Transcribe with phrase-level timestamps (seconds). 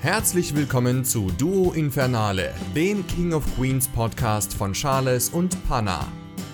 [0.00, 6.06] Herzlich willkommen zu Duo Infernale, dem King of Queens Podcast von Charles und Panna.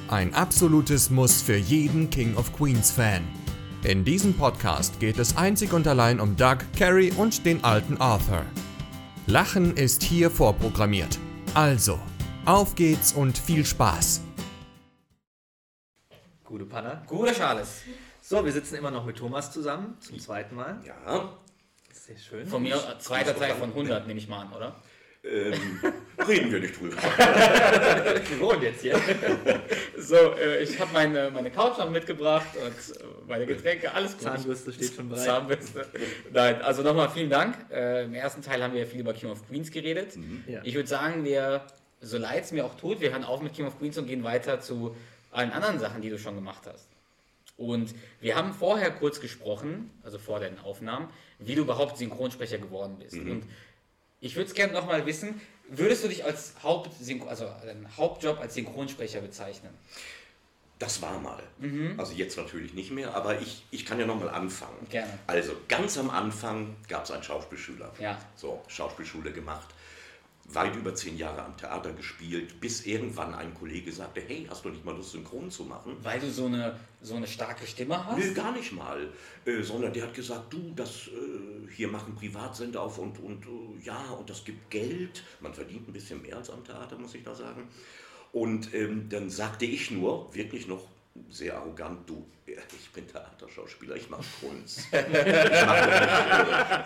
[0.09, 3.22] Ein absolutes Muss für jeden King of Queens Fan.
[3.83, 8.46] In diesem Podcast geht es einzig und allein um Doug, Carrie und den alten Arthur.
[9.26, 11.19] Lachen ist hier vorprogrammiert.
[11.53, 12.01] Also,
[12.47, 14.22] auf geht's und viel Spaß.
[16.45, 17.02] Gute Panna.
[17.06, 17.83] Gute Charles.
[18.23, 20.80] So, wir sitzen immer noch mit Thomas zusammen, zum zweiten Mal.
[20.87, 21.37] Ja.
[22.06, 22.46] Sehr schön.
[22.46, 24.76] Von mir zweiter Teil von 100, nehme ich mal an, oder?
[25.24, 25.80] Ähm,
[26.28, 26.96] reden wir nicht drüber.
[28.28, 29.00] Wir wollen jetzt hier.
[29.96, 34.22] So, äh, ich habe meine, meine Couch noch mitgebracht und äh, meine Getränke, alles gut.
[34.22, 35.24] Zahnbürste steht schon bereit.
[35.24, 35.86] Zahnbürste.
[36.30, 37.56] Nein, also nochmal vielen Dank.
[37.70, 40.18] Äh, Im ersten Teil haben wir viel über King of Queens geredet.
[40.46, 40.60] Ja.
[40.62, 41.64] Ich würde sagen, wir,
[42.02, 44.24] so leid es mir auch tut, wir hören auf mit King of Queens und gehen
[44.24, 44.95] weiter zu
[45.30, 46.88] allen anderen Sachen, die du schon gemacht hast.
[47.56, 52.97] Und wir haben vorher kurz gesprochen, also vor den Aufnahmen, wie du überhaupt Synchronsprecher geworden
[52.98, 53.16] bist.
[53.16, 53.45] Und
[54.20, 56.91] ich würde es gerne nochmal wissen, würdest du dich als Haupt
[57.29, 57.51] also
[57.96, 59.71] Hauptjob als Synchronsprecher bezeichnen?
[60.79, 61.43] Das war mal.
[61.96, 64.87] Also jetzt natürlich nicht mehr, aber ich, ich kann ja nochmal anfangen.
[64.91, 65.19] Gerne.
[65.27, 67.93] Also ganz am Anfang gab es einen Schauspielschüler.
[68.01, 68.19] Ja.
[68.35, 69.69] So, Schauspielschule gemacht.
[70.53, 74.69] Weit über zehn Jahre am Theater gespielt, bis irgendwann ein Kollege sagte, hey, hast du
[74.69, 75.97] nicht mal Lust, synchron zu machen?
[76.03, 78.19] Weil du so eine, so eine starke Stimme hast?
[78.19, 79.11] Nö, gar nicht mal.
[79.47, 83.84] Äh, sondern der hat gesagt, du, das äh, hier machen Privatsender auf und, und äh,
[83.84, 85.25] ja, und das gibt Geld.
[85.41, 87.69] Man verdient ein bisschen mehr als am Theater, muss ich da sagen.
[88.33, 90.83] Und ähm, dann sagte ich nur, wirklich noch
[91.31, 94.81] sehr arrogant, du, ich bin Theaterschauspieler, ich mache Kunst.
[94.93, 95.89] ich mache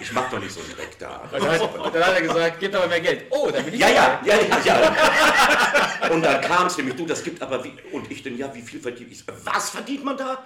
[0.00, 1.20] doch, mach doch nicht so einen Dreck da.
[1.32, 3.26] Und dann, hat, dann hat er gesagt, gib doch mal mehr Geld.
[3.30, 6.10] Oh, dann bin ich Ja, ja, ja, ja, ja.
[6.10, 8.62] Und dann kam es nämlich, du, das gibt aber, wie, und ich denn, ja, wie
[8.62, 9.24] viel verdient ich?
[9.44, 10.42] Was verdient man da?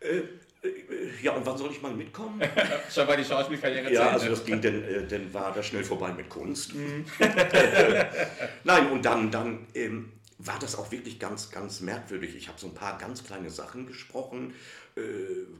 [0.00, 0.22] Äh, äh,
[1.22, 2.40] ja, und wann soll ich mal mitkommen?
[2.90, 6.12] Schon mal die Schauspielkarriere Ja, also das ging, dann, äh, dann war das schnell vorbei
[6.12, 6.72] mit Kunst.
[8.64, 12.34] Nein, und dann, dann ähm, war das auch wirklich ganz, ganz merkwürdig.
[12.36, 14.52] Ich habe so ein paar ganz kleine Sachen gesprochen.
[14.94, 15.00] Äh,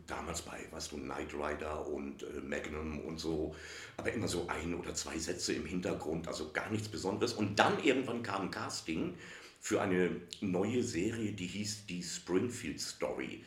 [0.07, 3.55] damals bei, weißt du, Knight Rider und äh, Magnum und so.
[3.97, 7.33] Aber immer so ein oder zwei Sätze im Hintergrund, also gar nichts Besonderes.
[7.33, 9.15] Und dann irgendwann kam ein Casting
[9.61, 13.45] für eine neue Serie, die hieß Die Springfield Story.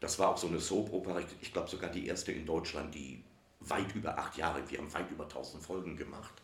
[0.00, 3.22] Das war auch so eine Soap-Opera, ich- glaube sogar die erste in Deutschland, die
[3.60, 6.34] weit über acht Jahre, wir haben weit über 1000 Folgen gemacht.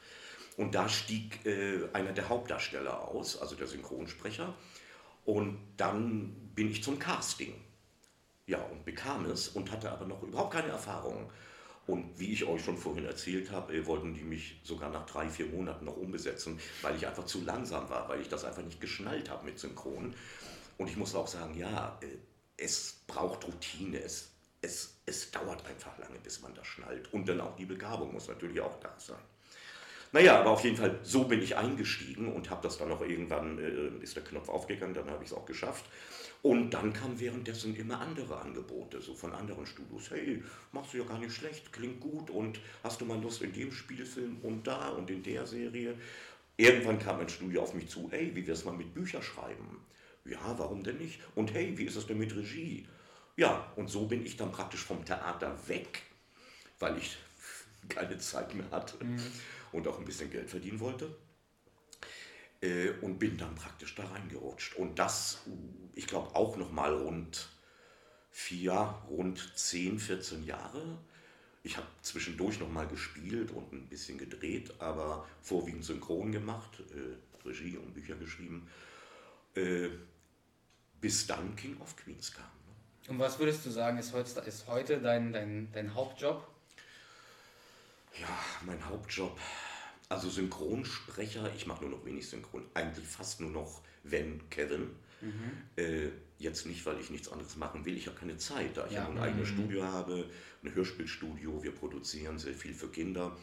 [0.56, 4.54] Und da stieg äh, einer der Hauptdarsteller aus, also der Synchronsprecher.
[5.24, 7.54] Und dann bin ich zum Casting.
[8.46, 11.30] Ja, und bekam es und hatte aber noch überhaupt keine Erfahrung.
[11.86, 15.28] Und wie ich euch schon vorhin erzählt habe, äh, wollten die mich sogar nach drei,
[15.28, 18.80] vier Monaten noch umbesetzen, weil ich einfach zu langsam war, weil ich das einfach nicht
[18.80, 20.14] geschnallt habe mit Synchron.
[20.78, 22.06] Und ich muss auch sagen, ja, äh,
[22.56, 27.12] es braucht Routine, es, es, es dauert einfach lange, bis man das schnallt.
[27.12, 29.18] Und dann auch die Begabung muss natürlich auch da sein.
[30.14, 33.58] Naja, aber auf jeden Fall, so bin ich eingestiegen und habe das dann auch irgendwann,
[33.58, 35.84] äh, ist der Knopf aufgegangen, dann habe ich es auch geschafft.
[36.40, 40.12] Und dann kamen währenddessen immer andere Angebote, so von anderen Studios.
[40.12, 43.52] Hey, machst du ja gar nicht schlecht, klingt gut und hast du mal Lust in
[43.52, 45.96] dem Spielfilm und da und in der Serie.
[46.56, 49.84] Irgendwann kam ein Studio auf mich zu, hey, wie wär's mal mit Bücher schreiben?
[50.24, 51.18] Ja, warum denn nicht?
[51.34, 52.86] Und hey, wie ist es denn mit Regie?
[53.34, 56.02] Ja, und so bin ich dann praktisch vom Theater weg,
[56.78, 57.16] weil ich
[57.88, 58.96] keine Zeit mehr hatte
[59.74, 61.14] und auch ein bisschen Geld verdienen wollte.
[62.60, 64.76] Äh, und bin dann praktisch da reingerutscht.
[64.76, 65.42] Und das,
[65.94, 67.48] ich glaube, auch nochmal rund
[68.30, 68.72] vier,
[69.10, 70.98] rund 10, 14 Jahre.
[71.62, 77.76] Ich habe zwischendurch nochmal gespielt und ein bisschen gedreht, aber vorwiegend synchron gemacht, äh, Regie
[77.76, 78.68] und Bücher geschrieben,
[79.54, 79.88] äh,
[81.00, 82.44] bis dann King of Queens kam.
[82.44, 83.10] Ne?
[83.10, 86.53] Und was würdest du sagen, ist heute, ist heute dein, dein, dein Hauptjob?
[88.20, 88.28] Ja,
[88.64, 89.38] mein Hauptjob,
[90.08, 94.90] also Synchronsprecher, ich mache nur noch wenig Synchron, eigentlich fast nur noch wenn Kevin.
[95.76, 98.92] Äh, jetzt nicht, weil ich nichts anderes machen will, ich habe keine Zeit, da ich
[98.92, 99.04] Ja.
[99.04, 100.28] ja ein eigenes Studio habe,
[100.62, 103.34] ein Hörspielstudio, wir produzieren sehr viel für Kinder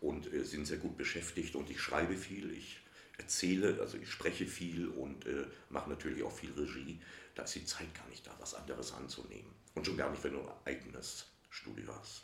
[0.00, 2.78] und äh, sind sehr gut beschäftigt und ich schreibe viel, ich
[3.18, 7.00] erzähle, also ich spreche viel und äh, mache natürlich auch viel Regie.
[7.34, 9.50] Da ist die Zeit gar nicht da, was anderes anzunehmen.
[9.74, 12.22] Und schon gar nicht, wenn du ein eigenes Studio hast.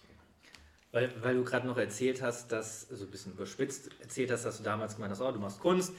[0.93, 4.59] Weil, weil du gerade noch erzählt hast, dass, so ein bisschen überspitzt erzählt hast, dass
[4.59, 5.95] du damals gemeint hast, oh, du machst Kunst,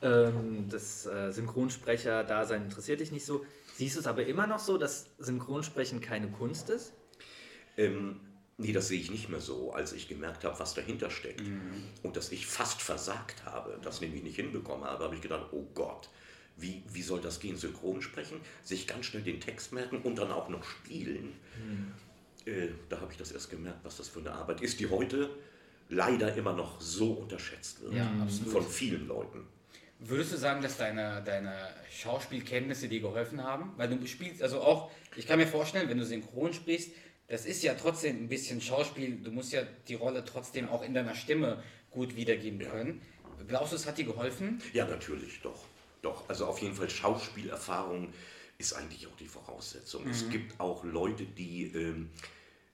[0.00, 3.44] ähm, das äh, Synchronsprecher-Dasein interessiert dich nicht so.
[3.76, 6.94] Siehst du es aber immer noch so, dass Synchronsprechen keine Kunst ist?
[7.76, 8.20] Ähm,
[8.56, 11.42] nee, das sehe ich nicht mehr so, als ich gemerkt habe, was dahinter steckt.
[12.02, 15.66] Und dass ich fast versagt habe, das nämlich nicht hinbekommen habe, habe ich gedacht, oh
[15.74, 16.08] Gott,
[16.56, 17.56] wie, wie soll das gehen?
[17.56, 21.34] Synchron sprechen, sich ganz schnell den Text merken und dann auch noch spielen.
[22.48, 25.30] Äh, da habe ich das erst gemerkt, was das für eine Arbeit ist, die heute
[25.88, 27.94] leider immer noch so unterschätzt wird.
[27.94, 28.52] Ja, absolut.
[28.52, 29.46] Von vielen Leuten.
[30.00, 31.54] Würdest du sagen, dass deine, deine
[31.90, 33.72] Schauspielkenntnisse dir geholfen haben?
[33.76, 36.92] Weil du spielst, also auch, ich kann mir vorstellen, wenn du synchron sprichst,
[37.26, 40.94] das ist ja trotzdem ein bisschen Schauspiel, du musst ja die Rolle trotzdem auch in
[40.94, 43.02] deiner Stimme gut wiedergeben können.
[43.48, 44.62] Glaubst du, es hat dir geholfen?
[44.72, 45.64] Ja, natürlich, doch.
[46.00, 48.12] Doch, also auf jeden Fall Schauspielerfahrung
[48.56, 50.08] ist eigentlich auch die Voraussetzung.
[50.08, 52.10] Es gibt auch Leute, die ähm,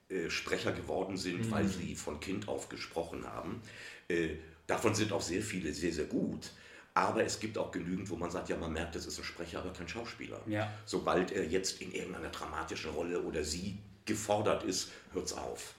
[0.08, 3.62] äh, Sprecher geworden sind, weil sie von Kind auf gesprochen haben.
[4.08, 4.36] Äh,
[4.66, 6.50] davon sind auch sehr viele sehr, sehr gut.
[6.94, 9.58] Aber es gibt auch genügend, wo man sagt, ja, man merkt, das ist ein Sprecher,
[9.58, 10.40] aber kein Schauspieler.
[10.46, 10.72] Ja.
[10.84, 15.74] Sobald er jetzt in irgendeiner dramatischen Rolle oder sie gefordert ist, hört es auf.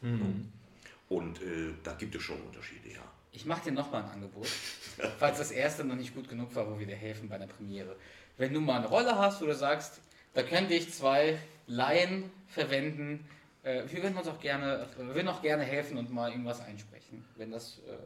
[1.08, 3.04] Und äh, da gibt es schon Unterschiede, ja.
[3.32, 4.48] Ich mache dir nochmal ein Angebot,
[5.20, 7.96] falls das erste noch nicht gut genug war, wo wir dir helfen bei der Premiere.
[8.38, 10.00] Wenn du mal eine Rolle hast, wo du sagst,
[10.34, 11.38] da könnte ich zwei
[11.68, 13.26] Laien verwenden,
[13.66, 17.52] wir würden uns auch gerne, wir würden auch gerne helfen und mal irgendwas einsprechen, wenn
[17.52, 17.98] das, äh,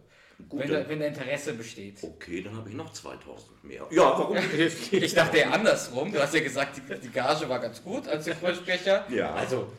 [0.47, 2.01] Gut, wenn, da, wenn der Interesse besteht.
[2.01, 3.85] Okay, dann habe ich noch 2000 mehr.
[3.91, 4.37] Ja, warum?
[4.91, 6.13] Ich dachte eher andersrum.
[6.13, 9.05] Du hast ja gesagt, die, die Gage war ganz gut als Synchronsprecher.
[9.09, 9.33] Ja.
[9.33, 9.69] Also,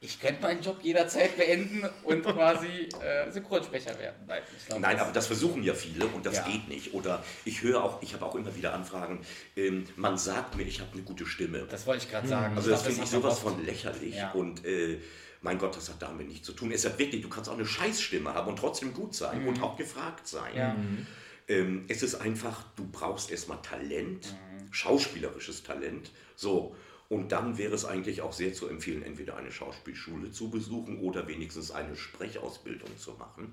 [0.00, 4.16] ich könnte meinen Job jederzeit beenden und quasi äh, Synchronsprecher werden.
[4.26, 6.42] Nein, ich glaub, Nein, das- aber das versuchen ja viele und das Ja.
[6.48, 6.92] geht nicht.
[6.94, 9.20] Oder ich höre auch, ich habe auch immer wieder Anfragen,
[9.56, 11.66] ähm, man sagt mir, ich habe eine gute Stimme.
[11.70, 12.56] das wollte ich gerade sagen.
[12.56, 14.32] Also Ich das finde ich sowas von lächerlich Ja.
[14.32, 14.98] und äh,
[15.40, 16.72] mein Gott, das hat damit nichts zu tun.
[16.72, 19.76] Es hat wirklich, du kannst auch eine Scheißstimme haben und trotzdem gut sein und auch
[19.76, 20.52] gefragt sein.
[20.52, 20.58] Mhm.
[20.58, 21.56] Ja.
[21.56, 24.72] Ähm, es ist einfach, du brauchst erstmal Talent, Mhm.
[24.72, 26.10] schauspielerisches Talent.
[26.34, 26.74] So.
[27.08, 31.28] Und dann wäre es eigentlich auch sehr zu empfehlen, entweder eine Schauspielschule zu besuchen oder
[31.28, 33.52] wenigstens eine Sprechausbildung zu machen.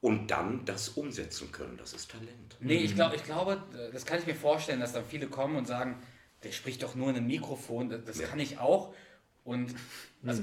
[0.00, 2.56] Und dann das umsetzen können, das ist Talent.
[2.60, 3.62] Nee, ich, glaub, ich glaube,
[3.92, 6.02] das kann ich mir vorstellen, dass dann viele kommen und sagen,
[6.42, 8.26] der spricht doch nur in einem Mikrofon, das Ja.
[8.26, 8.94] kann ich auch.
[9.44, 9.74] Und
[10.24, 10.42] also,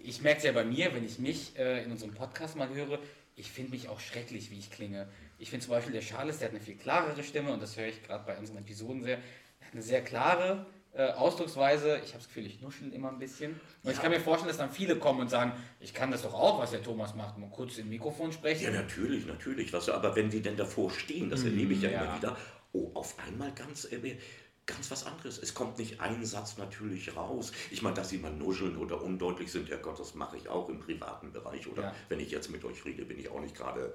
[0.00, 2.98] ich merke es ja bei mir, wenn ich mich äh, in unserem Podcast mal höre,
[3.36, 5.08] ich finde mich auch schrecklich, wie ich klinge.
[5.38, 7.86] Ich finde zum Beispiel, der Charles, der hat eine viel klarere Stimme und das höre
[7.86, 9.18] ich gerade bei unseren Episoden sehr.
[9.60, 10.66] Er hat eine sehr klare
[10.96, 12.00] äh, Ausdrucksweise.
[12.04, 13.60] Ich habe das Gefühl, ich nuschel immer ein bisschen.
[13.82, 16.34] Und ich kann mir vorstellen, dass dann viele kommen und sagen, ich kann das doch
[16.34, 18.64] auch, was der Thomas macht, mal kurz im Mikrofon sprechen.
[18.64, 19.72] Ja, natürlich, natürlich.
[19.72, 22.04] Was, aber wenn die denn davor stehen, das erlebe ich ja, ja.
[22.04, 22.36] immer wieder,
[22.72, 24.16] oh, auf einmal ganz, äh,
[24.64, 25.38] ganz was anderes.
[25.38, 27.52] Es kommt nicht ein Satz natürlich raus.
[27.70, 30.68] Ich meine, dass sie mal nuscheln oder undeutlich sind, ja Gott, das mache ich auch
[30.68, 31.66] im privaten Bereich.
[31.68, 31.94] Oder Ja.
[32.08, 33.92] wenn ich jetzt mit euch rede, bin ich auch nicht gerade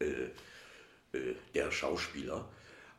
[0.00, 0.04] äh,
[1.16, 2.48] äh, der Schauspieler.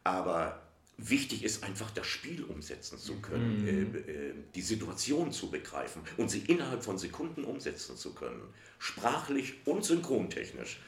[0.03, 0.61] Aber
[1.09, 6.29] wichtig ist einfach, das Spiel umsetzen zu können, äh, äh, die Situation zu begreifen und
[6.29, 8.41] sie innerhalb von Sekunden umsetzen zu können.
[8.79, 10.79] Sprachlich und synchrontechnisch.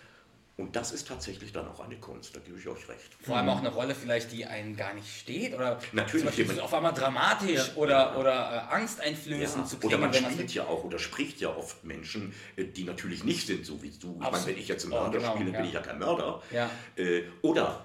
[0.55, 3.17] Und das ist tatsächlich dann auch eine Kunst, da gebe ich euch recht.
[3.23, 6.59] Vor allem auch eine Rolle vielleicht, die einem gar nicht steht oder Natürlich, zum Beispiel
[6.59, 10.01] auf einmal dramatisch oder, oder äh, angsteinflößend zu oder klingen.
[10.01, 13.65] man wenn spielt ja auch oder spricht ja oft Menschen, äh, die natürlich nicht sind,
[13.65, 14.11] so wie du.
[14.11, 14.47] Ich meine, Absolut.
[14.49, 15.65] wenn ich jetzt einen Oh, Mörder genau, spiele, bin ja.
[15.65, 16.43] ich ja kein Mörder.
[16.51, 16.69] Ja.
[16.97, 17.83] Äh, oder,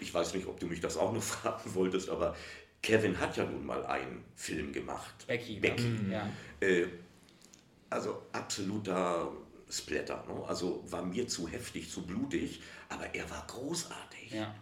[0.00, 2.36] ich weiß nicht, ob du mich das auch noch fragen wolltest, aber
[2.82, 5.26] Kevin hat ja nun mal einen Film gemacht.
[5.26, 5.60] Becky.
[5.60, 5.96] Becky.
[6.10, 6.28] Ja.
[6.60, 6.86] Äh,
[7.90, 9.30] also absoluter
[9.70, 10.24] Splatter.
[10.28, 10.44] Ne?
[10.46, 14.32] Also war mir zu heftig, zu blutig, aber er war großartig.
[14.32, 14.54] Ja.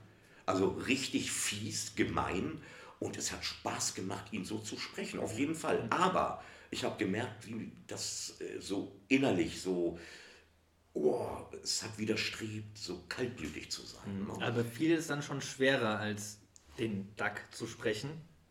[0.47, 2.61] Also richtig fies, gemein
[2.99, 5.87] und es hat Spaß gemacht, ihn so zu sprechen, auf jeden Fall.
[5.91, 9.99] Aber ich habe gemerkt, wie das äh, so innerlich so,
[11.03, 14.27] oh, es hat widerstrebt, so kaltblütig zu sein.
[14.27, 14.45] ne?
[14.45, 16.39] Aber viel ist dann schon schwerer, als
[16.79, 18.11] den Duck zu sprechen,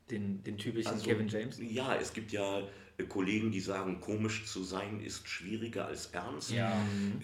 [0.09, 1.57] den, den typischen Also, Kevin James.
[1.59, 2.61] Ja, es gibt ja
[2.97, 6.51] äh, Kollegen, die sagen, komisch zu sein ist schwieriger als ernst.
[6.51, 6.71] Ja.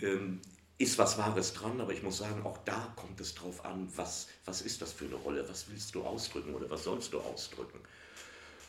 [0.02, 0.42] Ähm,
[0.78, 4.28] ist was Wahres dran, aber ich muss sagen, auch da kommt es drauf an, was,
[4.44, 7.80] was ist das für eine Rolle, was willst du ausdrücken oder was sollst du ausdrücken.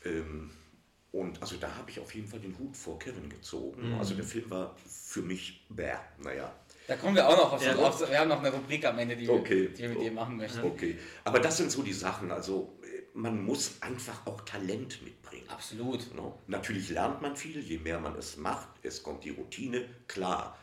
[0.04, 0.50] Ähm,
[1.20, 3.94] und also da habe ich auf jeden Fall den Hut vor Kevin gezogen.
[3.98, 5.92] Also der Film war für mich, bäh,
[6.22, 6.52] naja,
[6.88, 8.98] Da kommen wir auch noch auf, Ja, auf so, wir haben noch eine Rubrik am
[8.98, 9.62] Ende, die, Okay.
[9.62, 10.62] wir, die wir mit dir machen möchten.
[10.64, 10.98] okay.
[11.24, 15.48] Aber das sind so die Sachen, also äh, man muss einfach auch Talent mitbringen.
[15.48, 16.14] Absolut.
[16.14, 16.38] No?
[16.48, 20.58] Natürlich lernt man viel, je mehr man es macht, es kommt die Routine, klar.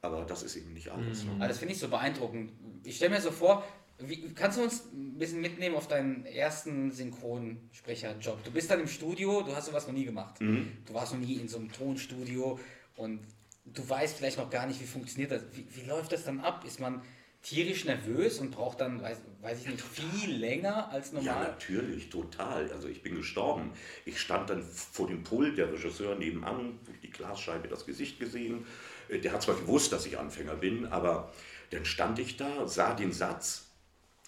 [0.00, 1.22] Aber das ist eben nicht alles.
[1.28, 1.48] Aber Ne?
[1.48, 2.50] das finde ich so beeindruckend.
[2.82, 3.64] Ich stelle mir so vor,
[4.08, 8.44] wie, kannst du uns ein bisschen mitnehmen auf deinen ersten Synchronsprecherjob?
[8.44, 10.40] Du bist dann im Studio, du hast sowas noch nie gemacht.
[10.40, 10.68] Mhm.
[10.86, 12.58] Du warst noch nie in so einem Tonstudio
[12.96, 13.20] und
[13.66, 15.42] du weißt vielleicht noch gar nicht, wie funktioniert das.
[15.52, 16.64] Wie, wie läuft das dann ab?
[16.66, 17.02] Ist man
[17.42, 21.42] tierisch nervös und braucht dann, weiß, weiß ich nicht, viel länger als Ja, normal?
[21.48, 22.70] natürlich, total.
[22.72, 23.72] Also ich bin gestorben.
[24.04, 28.64] Ich stand dann vor dem Pult, der Regisseur nebenan, durch die Glasscheibe das Gesicht gesehen.
[29.08, 31.32] Äh, Der hat zwar gewusst, dass ich Anfänger bin, aber
[31.70, 33.71] dann stand ich da, sah den Satz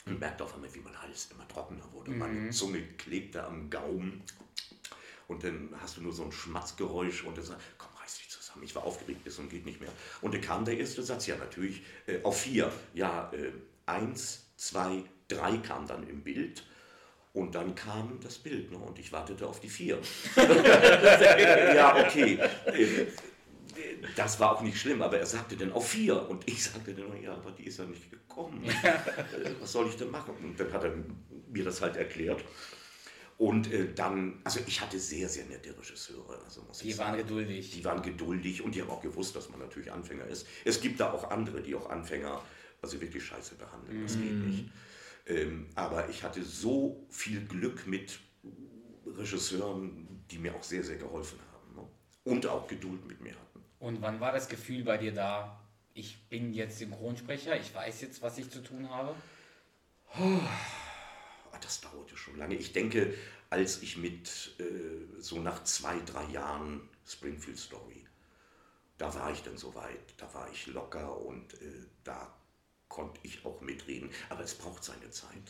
[0.07, 2.11] und merkte auf einmal, wie mein Hals immer trockener wurde.
[2.11, 4.23] Meine Zunge klebte am Gaumen.
[5.27, 8.63] Und dann hast du nur so ein Schmatzgeräusch und er sagt, komm, reiß dich zusammen.
[8.65, 9.93] Ich war aufgeregt bis und geht nicht mehr.
[10.21, 12.71] Und dann kam der erste Satz, ja natürlich, äh, auf vier.
[12.93, 13.53] Ja, äh,
[13.87, 16.65] eins, zwei, drei kam dann im Bild.
[17.33, 18.79] Und dann kam das Bild ne?
[18.79, 19.99] und ich wartete auf die vier.
[20.37, 22.39] ja, okay.
[24.16, 26.28] Das war auch nicht schlimm, aber er sagte dann auf vier.
[26.28, 28.64] Und ich sagte dann, ja, aber die ist ja nicht gekommen.
[28.64, 30.35] Äh, Was soll ich denn machen?
[30.43, 30.95] Und dann hat er
[31.50, 32.45] mir das halt erklärt.
[33.37, 36.40] Und äh, dann, also ich hatte sehr, sehr nette Regisseure.
[36.45, 37.26] Also muss Die ich waren sagen.
[37.26, 37.71] geduldig.
[37.73, 40.47] Die waren geduldig und die haben auch gewusst, dass man natürlich Anfänger ist.
[40.64, 42.40] Es gibt da auch andere, die auch Anfänger
[42.81, 44.02] also wirklich scheiße behandeln.
[44.02, 44.64] Das geht nicht.
[45.26, 48.21] Ähm, aber ich hatte so viel Glück mit
[49.07, 51.75] Regisseuren, die mir auch sehr, sehr geholfen haben.
[51.76, 51.88] Ne?
[52.25, 53.54] Und auch Geduld mit mir hatten.
[53.85, 55.61] Und wann war das Gefühl bei dir da,
[55.93, 59.14] ich bin jetzt Synchronsprecher, ich weiß jetzt, was ich zu tun habe?
[60.14, 62.55] Ah, Das dauerte schon lange.
[62.55, 63.12] Ich denke,
[63.50, 68.07] als ich mit äh, so nach zwei, drei Jahren Springfield Story,
[68.97, 72.35] da war ich dann soweit, da war ich locker und äh, da
[72.88, 74.09] konnte ich auch mitreden.
[74.31, 75.43] Aber es braucht seine Zeit.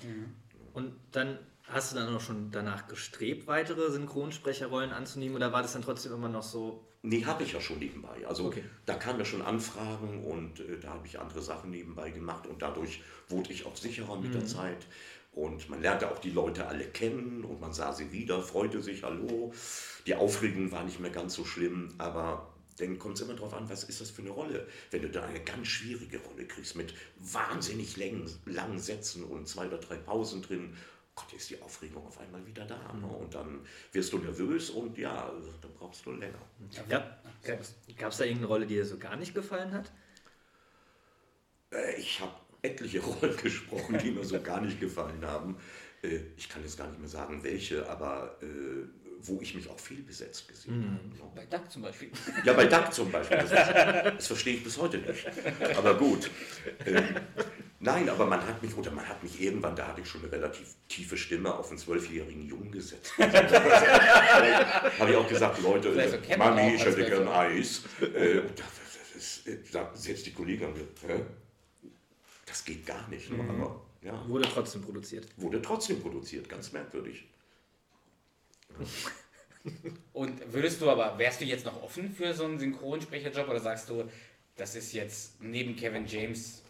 [0.73, 5.73] Und dann hast du dann auch schon danach gestrebt, weitere Synchronsprecherrollen anzunehmen oder war das
[5.73, 6.85] dann trotzdem immer noch so?
[7.03, 8.27] Nee, habe ich ja schon nebenbei.
[8.27, 8.65] Also Okay.
[8.87, 12.63] da kamen ja schon Anfragen und äh, da habe ich andere Sachen nebenbei gemacht und
[12.63, 14.87] dadurch wurde ich auch sicherer mit der Zeit.
[15.33, 19.03] Und man lernte auch die Leute alle kennen und man sah sie wieder, freute sich,
[19.03, 19.53] hallo.
[20.07, 23.69] Die Aufregung war nicht mehr ganz so schlimm, aber dann kommt es immer darauf an,
[23.69, 24.67] was ist das für eine Rolle.
[24.91, 29.67] Wenn du da eine ganz schwierige Rolle kriegst mit wahnsinnig langen, langen Sätzen und zwei
[29.67, 30.77] oder drei Pausen drin,
[31.17, 32.93] Gott, ist die Aufregung auf einmal wieder da.
[32.93, 33.07] Ne?
[33.07, 33.61] Und dann
[33.93, 35.31] wirst du nervös und ja,
[35.63, 36.39] dann brauchst du länger.
[36.89, 37.19] Ja.
[37.97, 39.93] Gab es da irgendeine Rolle, die dir so gar nicht gefallen hat?
[41.73, 45.57] Äh, Ich habe etliche Rollen gesprochen, die mir so gar nicht gefallen haben.
[46.03, 48.47] Äh, Ich kann jetzt gar nicht mehr sagen, welche, aber äh,
[49.21, 51.31] wo ich mich auch fehlbesetzt gesehen habe.
[51.37, 52.11] Bei Duck zum Beispiel.
[52.45, 53.39] Ja, bei Duck zum Beispiel.
[53.39, 55.27] Das, das verstehe ich bis heute nicht.
[55.77, 56.29] Aber gut.
[57.85, 60.33] Nein, aber man hat mich, oder man hat mich irgendwann, da hatte ich schon eine
[60.33, 63.13] relativ tiefe Stimme auf einen zwölfjährigen Jungen gesetzt.
[63.19, 67.29] habe ich auch gesagt, Leute, Vielleicht so kennt man Mami, ich hätte gern.
[67.29, 67.83] Eis.
[68.01, 68.65] Äh, da,
[69.15, 70.75] das ist, äh, die Kollegin
[71.07, 71.21] hä?
[72.47, 73.31] Das geht gar nicht.
[73.31, 73.45] Ne?
[73.51, 75.27] Aber ja, Wurde trotzdem produziert.
[75.37, 77.27] wurde trotzdem produziert, ganz merkwürdig.
[80.15, 83.91] Und würdest du aber, wärst du jetzt noch offen für so einen Synchronsprecherjob oder sagst
[83.91, 84.05] du,
[84.57, 86.64] das ist jetzt neben Kevin James.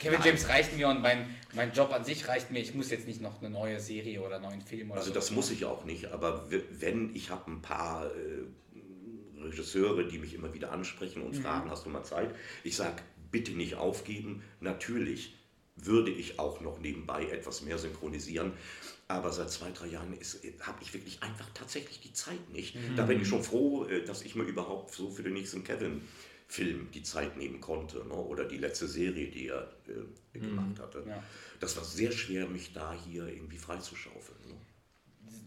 [0.00, 2.60] Kevin James reicht mir und mein, mein Job an sich reicht mir.
[2.60, 5.14] Ich muss jetzt nicht noch eine neue Serie oder einen neuen Film oder Also so.
[5.14, 10.34] das muss ich auch nicht, aber wenn, ich habe ein paar äh, Regisseure, die mich
[10.34, 12.34] immer wieder ansprechen und fragen, hast du mal Zeit?
[12.64, 14.42] Ich sage, bitte nicht aufgeben.
[14.60, 15.34] Natürlich
[15.74, 18.52] würde ich auch noch nebenbei etwas mehr synchronisieren,
[19.08, 20.16] aber seit zwei, drei Jahren
[20.60, 22.76] habe ich wirklich einfach tatsächlich die Zeit nicht.
[22.96, 25.64] Da bin ich schon froh, äh, dass ich mir überhaupt so für den nächsten
[26.52, 28.14] Kevin-Film die Zeit nehmen konnte ne?
[28.14, 29.68] oder die letzte Serie, die er
[30.34, 31.04] äh, gemacht hatte.
[31.08, 31.22] Ja.
[31.60, 34.38] Das war sehr schwer, mich da hier irgendwie freizuschaufeln.
[34.48, 34.54] Ne?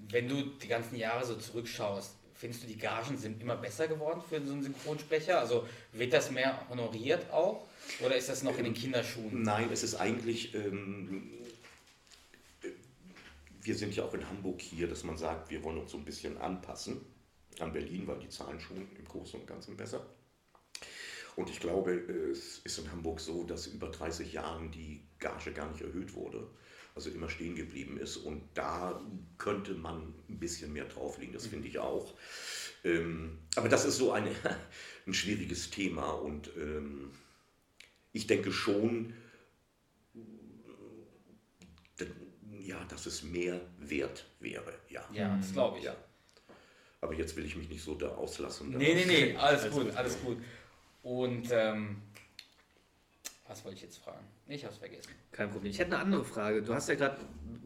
[0.10, 4.22] Wenn du die ganzen Jahre so zurückschaust, findest du die Gagen sind immer besser geworden
[4.28, 5.40] für so einen Synchronsprecher?
[5.40, 7.68] Also wird das mehr honoriert auch?
[8.04, 9.44] Oder ist das noch in den Kinderschuhen?
[9.44, 11.32] Nein, es ist eigentlich, ähm,
[12.64, 12.70] äh,
[13.62, 16.06] wir sind ja auch in Hamburg hier, dass man sagt, wir wollen uns so ein
[16.06, 17.02] bisschen anpassen
[17.60, 20.06] an Berlin, weil die Zahlen schon im Großen und Ganzen besser.
[21.36, 21.92] Und ich glaube,
[22.32, 26.48] es ist in Hamburg so, dass über 30 Jahren die Gage gar nicht erhöht wurde,
[26.96, 28.18] also immer stehen geblieben ist.
[28.18, 29.02] Und da
[29.38, 32.14] könnte man ein bisschen mehr drauflegen, das finde ich auch.
[32.84, 34.32] Ähm, aber das ist so eine,
[35.08, 37.12] ein schwieriges Thema und ähm,
[38.14, 39.14] ich denke schon,
[42.66, 44.74] ja, dass es mehr wert wäre.
[44.90, 45.08] Ja.
[45.14, 45.84] Ja, das glaube ich.
[45.84, 45.96] Ja.
[47.02, 48.76] Aber jetzt will ich mich nicht so da auslassen.
[48.76, 50.38] Nee, nee, nee, alles gut, alles gut.
[51.06, 51.98] Und ähm,
[53.48, 54.26] was wollte ich jetzt fragen?
[54.48, 55.12] Ich habe es vergessen.
[55.32, 55.70] Kein Problem.
[55.70, 56.64] Ich hätte eine andere Frage.
[56.64, 57.18] Du hast ja gerade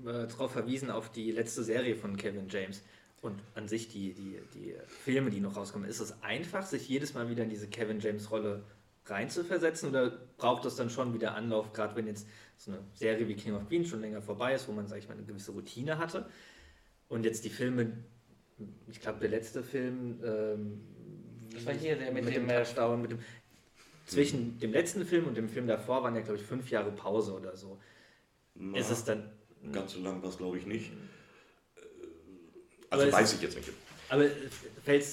[0.06, 2.84] äh, darauf verwiesen, auf die letzte Serie von Kevin James
[3.22, 5.88] und an sich die, die, die Filme, die noch rauskommen.
[5.88, 8.62] Ist es einfach, sich jedes Mal wieder in diese Kevin James-Rolle
[9.06, 12.28] reinzuversetzen oder braucht es dann schon wieder Anlauf, gerade wenn jetzt
[12.58, 15.08] so eine Serie wie King of Queens schon länger vorbei ist, wo man, sag ich
[15.08, 16.30] mal, eine gewisse Routine hatte
[17.08, 18.04] und jetzt die Filme,
[18.92, 20.82] ich glaube, der letzte Film, ähm,
[21.54, 23.20] Das war hier der mit mit dem, dem äh, Touchdown, mit dem
[24.06, 27.34] zwischen dem letzten Film und dem Film davor waren ja, glaube ich, fünf Jahre Pause
[27.34, 27.80] oder so.
[28.56, 29.30] Na, Ist es dann.
[29.72, 30.92] ganz so lang war es, glaube ich, nicht.
[30.92, 31.82] Äh,
[32.90, 33.70] Aber Also weiß ich jetzt nicht.
[34.10, 34.26] Aber
[34.84, 35.04] fällt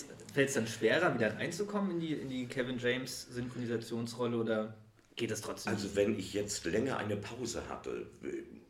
[0.49, 4.75] es dann schwerer, wieder reinzukommen in die, in die Kevin James Synchronisationsrolle oder
[5.17, 5.75] geht es trotzdem?
[5.75, 8.07] Also wenn ich jetzt länger eine Pause hatte,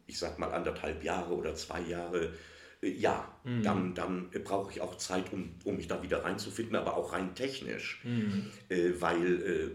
[0.08, 2.32] ich sag mal anderthalb Jahre oder zwei Jahre,
[2.88, 3.28] Ja,
[3.62, 7.12] dann, dann äh, brauche ich auch Zeit, um, um mich da wieder reinzufinden, aber auch
[7.12, 8.02] rein technisch.
[8.68, 9.70] Äh, weil äh,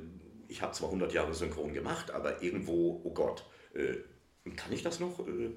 [0.51, 3.95] ich habe zwar 100 Jahre Synchron gemacht, aber irgendwo, oh Gott, äh,
[4.55, 5.19] kann ich das noch?
[5.27, 5.51] Äh,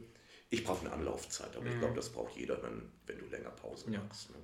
[0.51, 3.91] ich brauche eine Anlaufzeit, aber ich glaube, das braucht jeder, wenn, wenn du länger Pause
[3.91, 3.99] Ja.
[4.01, 4.31] machst.
[4.31, 4.37] Ne?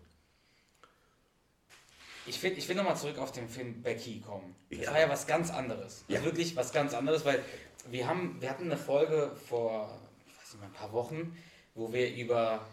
[2.26, 4.54] Ich will, ich will nochmal zurück auf den Film Becky kommen.
[4.70, 4.92] Das Ja.
[4.92, 6.04] war ja was ganz anderes.
[6.08, 6.16] Ja.
[6.16, 7.42] Also wirklich was ganz anderes, weil
[7.88, 11.36] wir haben, wir hatten eine Folge vor, ich weiß nicht mal, ein paar Wochen,
[11.74, 12.66] wo wir über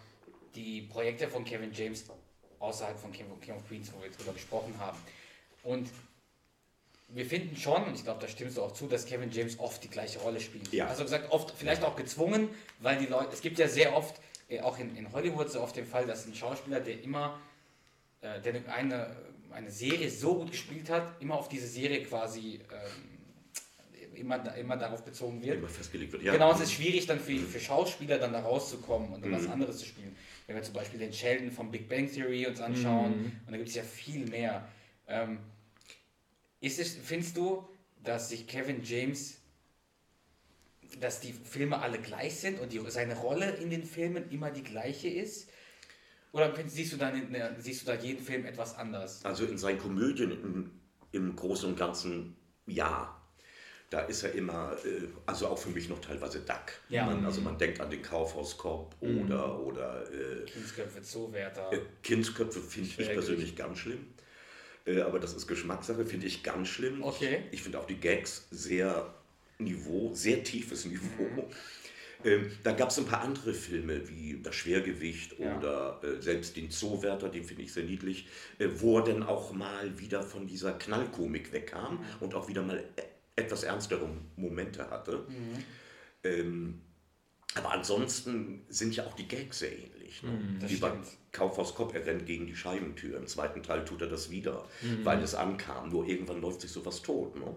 [0.57, 2.05] die Projekte von Kevin James
[2.59, 4.97] außerhalb von King of, King of Queens, wo wir drüber gesprochen haben.
[5.63, 5.89] Und
[7.09, 9.83] wir finden schon, und ich glaube, da stimmst du auch zu, dass Kevin James oft
[9.83, 10.73] die gleiche Rolle spielt.
[10.73, 10.87] Ja.
[10.87, 12.49] Also gesagt, oft vielleicht auch gezwungen,
[12.79, 15.75] weil die Leute, es gibt ja sehr oft, äh, auch in, in Hollywood so oft
[15.75, 17.39] den Fall, dass ein Schauspieler, der immer
[18.21, 19.15] äh, der eine,
[19.51, 23.17] eine Serie so gut gespielt hat, immer auf diese Serie quasi ähm,
[24.17, 25.57] immer, immer darauf bezogen wird.
[25.57, 26.23] Immer festgelegt wird.
[26.23, 26.33] Ja.
[26.33, 29.35] Genau, es ist schwierig dann für, für Schauspieler dann da rauszukommen und dann Mhm.
[29.35, 30.15] was anderes zu spielen.
[30.47, 33.13] Wenn wir zum Beispiel den Sheldon von Big Bang Theory uns anschauen,
[33.45, 34.67] und da gibt es ja viel mehr.
[35.07, 35.39] Ähm,
[36.61, 37.67] ist es, findest du,
[38.03, 39.37] dass sich Kevin James,
[41.01, 44.63] dass die Filme alle gleich sind und die, seine Rolle in den Filmen immer die
[44.63, 45.49] gleiche ist?
[46.31, 49.25] Oder findest- siehst du, da eine, siehst du da jeden Film etwas anders?
[49.25, 50.71] Also in seinen Komödien im,
[51.11, 52.35] im Großen und Ganzen
[52.65, 53.16] ja.
[53.89, 56.73] Da ist er immer, äh, also auch für mich noch teilweise Duck.
[56.89, 57.05] Ja.
[57.05, 61.71] Man, also man denkt an den Kaufhauskorb oder, oder äh, Kindsköpfe, Zoowärter.
[61.71, 64.07] äh, Kindsköpfe finde ich persönlich ganz schlimm.
[64.85, 67.01] Äh, aber das ist Geschmackssache, finde ich ganz schlimm.
[67.01, 67.43] Okay.
[67.47, 69.13] Ich, ich finde auch die Gags sehr
[69.59, 71.47] Niveau, sehr tiefes Niveau.
[72.25, 75.57] Ähm, da gab es ein paar andere Filme wie Das Schwergewicht Ja.
[75.57, 78.27] oder äh, selbst den Zoowärter, den finde ich sehr niedlich,
[78.59, 82.79] äh, wo er dann auch mal wieder von dieser Knallkomik wegkam und auch wieder mal
[82.79, 83.01] e-
[83.37, 85.25] etwas ernstere Momente hatte.
[86.23, 86.81] Ähm,
[87.55, 90.21] aber ansonsten sind ja auch die Gags sehr ähnlich.
[90.23, 90.57] Ne?
[90.59, 90.91] das Wie bei.
[91.31, 93.17] Kaufhaus Kopf, er rennt gegen die Scheibentür.
[93.17, 94.65] Im zweiten Teil tut er das wieder,
[95.03, 95.89] weil es ankam.
[95.89, 97.35] Nur irgendwann läuft sich sowas tot.
[97.35, 97.55] Ne?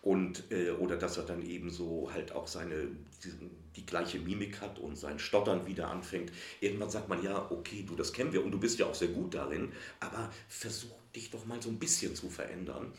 [0.00, 2.88] Und, äh, oder dass er dann eben so halt auch seine,
[3.22, 6.32] diesen, die gleiche Mimik hat und sein Stottern wieder anfängt.
[6.60, 9.08] Irgendwann sagt man, ja, okay, du, das kennen wir und du bist ja auch sehr
[9.08, 12.92] gut darin, aber versuch dich doch mal so ein bisschen zu verändern.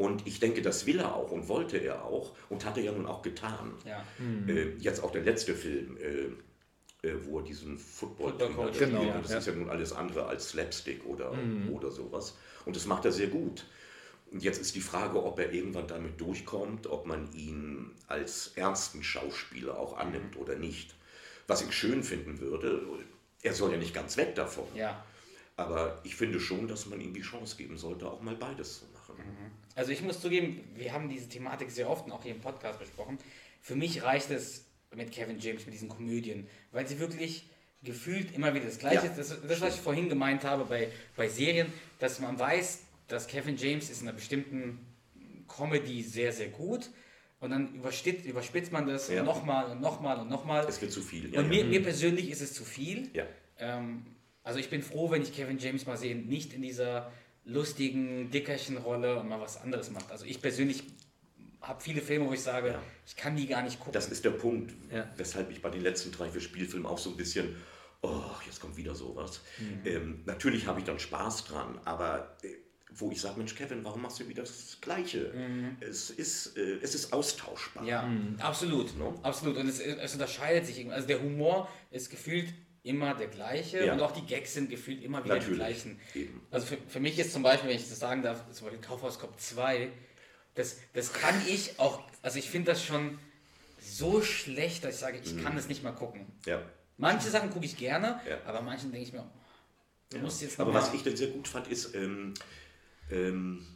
[0.00, 2.92] Und ich denke, das will er auch und wollte er auch und hat er ja
[2.92, 3.74] nun auch getan.
[3.84, 4.02] Ja.
[4.48, 8.90] Äh, jetzt auch der letzte Film, äh, äh, wo er diesen football Football-Coach, spielt.
[8.92, 9.38] genau, Das ja.
[9.38, 11.34] ist ja nun alles andere als Slapstick oder,
[11.70, 12.38] oder sowas.
[12.64, 13.66] Und das macht er sehr gut.
[14.30, 19.02] Und jetzt ist die Frage, ob er irgendwann damit durchkommt, ob man ihn als ernsten
[19.02, 20.94] Schauspieler auch annimmt oder nicht.
[21.46, 22.80] Was ich schön finden würde,
[23.42, 24.64] er soll ja nicht ganz weg davon.
[24.74, 25.04] ja.
[25.56, 28.86] Aber ich finde schon, dass man ihm die Chance geben sollte, auch mal beides zu
[28.94, 29.16] machen.
[29.80, 32.78] Also ich muss zugeben, wir haben diese Thematik sehr oft und auch hier im Podcast
[32.78, 33.16] besprochen.
[33.62, 37.46] Für mich reicht es mit Kevin James, mit diesen Komödien, weil sie wirklich
[37.82, 39.16] gefühlt immer wieder das Gleiche Ja, ist.
[39.16, 43.56] Das, das, was ich vorhin gemeint habe bei, bei Serien, dass man weiß, dass Kevin
[43.56, 44.84] James ist in einer bestimmten
[45.48, 46.90] Comedy sehr, sehr gut
[47.40, 49.22] und dann überspitzt, überspitzt man das Ja.
[49.22, 50.66] nochmal und nochmal und nochmal.
[50.68, 51.28] Es wird zu viel.
[51.28, 51.42] Und ja.
[51.42, 53.08] mir, mir persönlich ist es zu viel.
[53.58, 54.04] Ähm,
[54.42, 57.10] also ich bin froh, wenn ich Kevin James mal sehe, nicht in dieser
[57.44, 60.10] lustigen Dickerchenrolle und mal was anderes macht.
[60.10, 60.84] Also ich persönlich
[61.62, 62.82] habe viele Filme, wo ich sage, Ja.
[63.06, 63.92] ich kann die gar nicht gucken.
[63.92, 65.10] Das ist der Punkt, Ja.
[65.16, 67.54] weshalb ich bei den letzten drei, vier Spielfilmen auch so ein bisschen,
[68.02, 69.40] oh, jetzt kommt wieder sowas.
[69.84, 72.48] Ähm, natürlich habe ich dann Spaß dran, aber äh,
[72.92, 75.32] wo ich sage, Mensch, Kevin, warum machst du wieder das Gleiche?
[75.80, 77.84] Es, ist, äh, es ist austauschbar.
[77.84, 78.96] ja, absolut.
[78.98, 79.18] No?
[79.22, 79.56] Absolut.
[79.58, 80.78] Und es, es unterscheidet sich.
[80.78, 80.94] irgendwie.
[80.96, 83.92] Also der Humor ist gefühlt immer der gleiche Ja.
[83.92, 85.58] und auch die Gags sind gefühlt immer wieder die Natürlich.
[85.58, 86.00] gleichen.
[86.14, 86.40] Eben.
[86.50, 89.18] Also für, für mich ist zum Beispiel, wenn ich das sagen darf, zum Beispiel Kaufhaus
[89.18, 89.90] Cop 2,
[90.54, 93.18] das, das kann ich auch, also ich finde das schon
[93.80, 96.26] so schlecht, dass ich sage, ich kann das nicht mal gucken.
[96.46, 96.62] Ja.
[96.96, 98.38] Manche Sachen gucke ich gerne, Ja.
[98.46, 99.30] aber manchen denke ich mir,
[100.10, 102.34] du musst jetzt Aber noch was mal- ich dann sehr gut fand, ist, ähm,
[103.10, 103.66] ähm,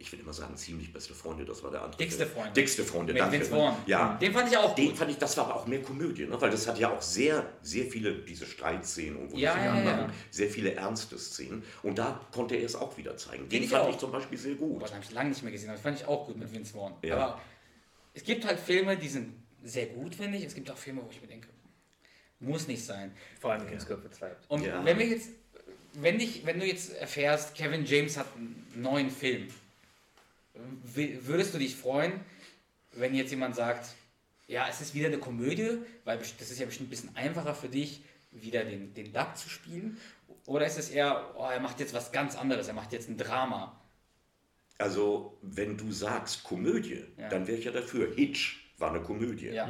[0.00, 1.98] ich will immer sagen, ziemlich beste Freunde, das war der andere.
[1.98, 2.26] Dickste.
[2.26, 2.52] Freunde.
[2.54, 3.36] Dickste Freunde, mit danke.
[3.36, 3.76] Vince Vaughn.
[3.86, 4.96] Ja, Den fand ich auch Den gut.
[4.98, 6.40] fand ich, das war aber auch mehr Komödie, ne?
[6.40, 9.66] weil das hat ja auch sehr, sehr viele, diese Streitszenen und wo Ja, die sich
[9.66, 10.14] ja, anmachen, ja.
[10.30, 11.62] sehr viele ernste Szenen.
[11.82, 13.48] Und da konnte er es auch wieder zeigen.
[13.48, 13.90] Den ich fand auch.
[13.90, 14.78] ich zum Beispiel sehr gut.
[14.78, 16.50] Boah, den habe ich lange nicht mehr gesehen, aber das fand ich auch gut mit
[16.52, 16.94] Vince Vaughn.
[17.02, 17.16] Ja.
[17.16, 17.40] Aber
[18.14, 20.44] es gibt halt Filme, die sind sehr gut, finde ich.
[20.46, 21.48] Es gibt auch Filme, wo ich mir denke,
[22.40, 23.12] muss nicht sein.
[23.38, 24.30] Vor allem Kindsköpfe 2.
[24.48, 24.82] Und Ja.
[24.84, 25.28] wenn wir jetzt,
[25.92, 29.48] wenn, dich, wenn du jetzt erfährst, Kevin James hat einen neuen Film,
[30.54, 32.12] würdest du dich freuen,
[32.92, 33.94] wenn jetzt jemand sagt,
[34.46, 37.68] ja, es ist wieder eine Komödie, weil das ist ja bestimmt ein bisschen einfacher für
[37.68, 39.98] dich, wieder den, den Duck zu spielen?
[40.46, 43.16] Oder ist es eher, oh, er macht jetzt was ganz anderes, er macht jetzt ein
[43.16, 43.80] Drama?
[44.78, 47.28] Also, wenn du sagst Komödie, Ja.
[47.28, 48.12] dann wäre ich ja dafür.
[48.14, 49.48] Hitch war eine Komödie.
[49.48, 49.68] Ja.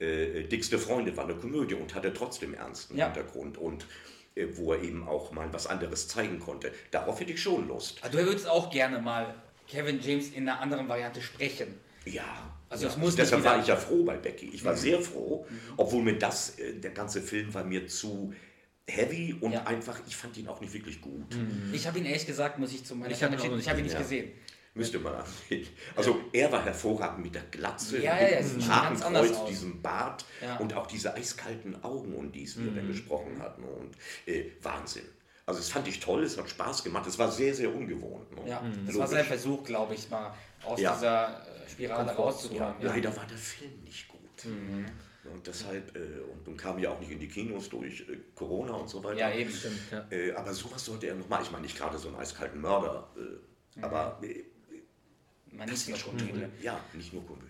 [0.00, 3.06] Äh, Dickste Freunde war eine Komödie und hatte trotzdem ernsten Ja.
[3.06, 3.86] Hintergrund und
[4.34, 6.72] äh, wo er eben auch mal was anderes zeigen konnte.
[6.90, 8.02] Darauf hätte ich schon Lust.
[8.02, 9.34] Also du würdest auch gerne mal
[9.70, 11.68] Kevin James in einer anderen Variante sprechen.
[12.04, 12.54] Ja.
[12.68, 12.96] Also ja.
[12.96, 14.50] muss Deshalb wieder- war ich ja froh bei Becky.
[14.52, 18.32] Ich war sehr froh, obwohl mir das, äh, der ganze Film war mir zu
[18.88, 19.64] heavy und Ja.
[19.66, 21.36] einfach, ich fand ihn auch nicht wirklich gut.
[21.72, 23.78] Ich habe ihn ehrlich gesagt, muss ich zu meiner Ich hab ihn nicht ich habe
[23.80, 24.22] ihn nicht gesehen, ja.
[24.24, 24.40] gesehen.
[24.72, 25.66] Müsste man ansehen.
[25.96, 30.24] Also er war hervorragend mit der Glatze, Ja, mit ja, es dem Hakenkreuz, diesem Bart
[30.40, 30.56] Ja.
[30.58, 33.64] und auch diese eiskalten Augen, und die es wir dann gesprochen hatten.
[33.64, 35.02] Und äh, Wahnsinn.
[35.46, 38.30] Also das fand ich toll, es hat Spaß gemacht, es war sehr, sehr ungewohnt.
[38.36, 38.48] Ne?
[38.50, 38.98] Ja, das Logisch.
[38.98, 40.32] war sein Versuch, glaube ich, mal
[40.64, 40.94] aus Ja.
[40.94, 42.74] dieser äh, Spirale rauszukommen.
[42.80, 42.88] Ja.
[42.88, 44.20] Leider war der Film nicht gut.
[45.32, 46.00] Und deshalb, äh,
[46.32, 49.18] und nun kam ja auch nicht in die Kinos durch äh, Corona und so weiter.
[49.18, 49.50] Ja, eben.
[49.50, 50.06] Stimmt, ja.
[50.10, 53.80] Äh, aber sowas sollte er nochmal, ich meine nicht gerade so einen eiskalten Mörder, äh,
[53.82, 54.44] aber äh,
[55.52, 56.40] Man das nicht ist nur schon Komödie.
[56.40, 56.48] toll.
[56.62, 57.46] Ja, nicht nur Komödie.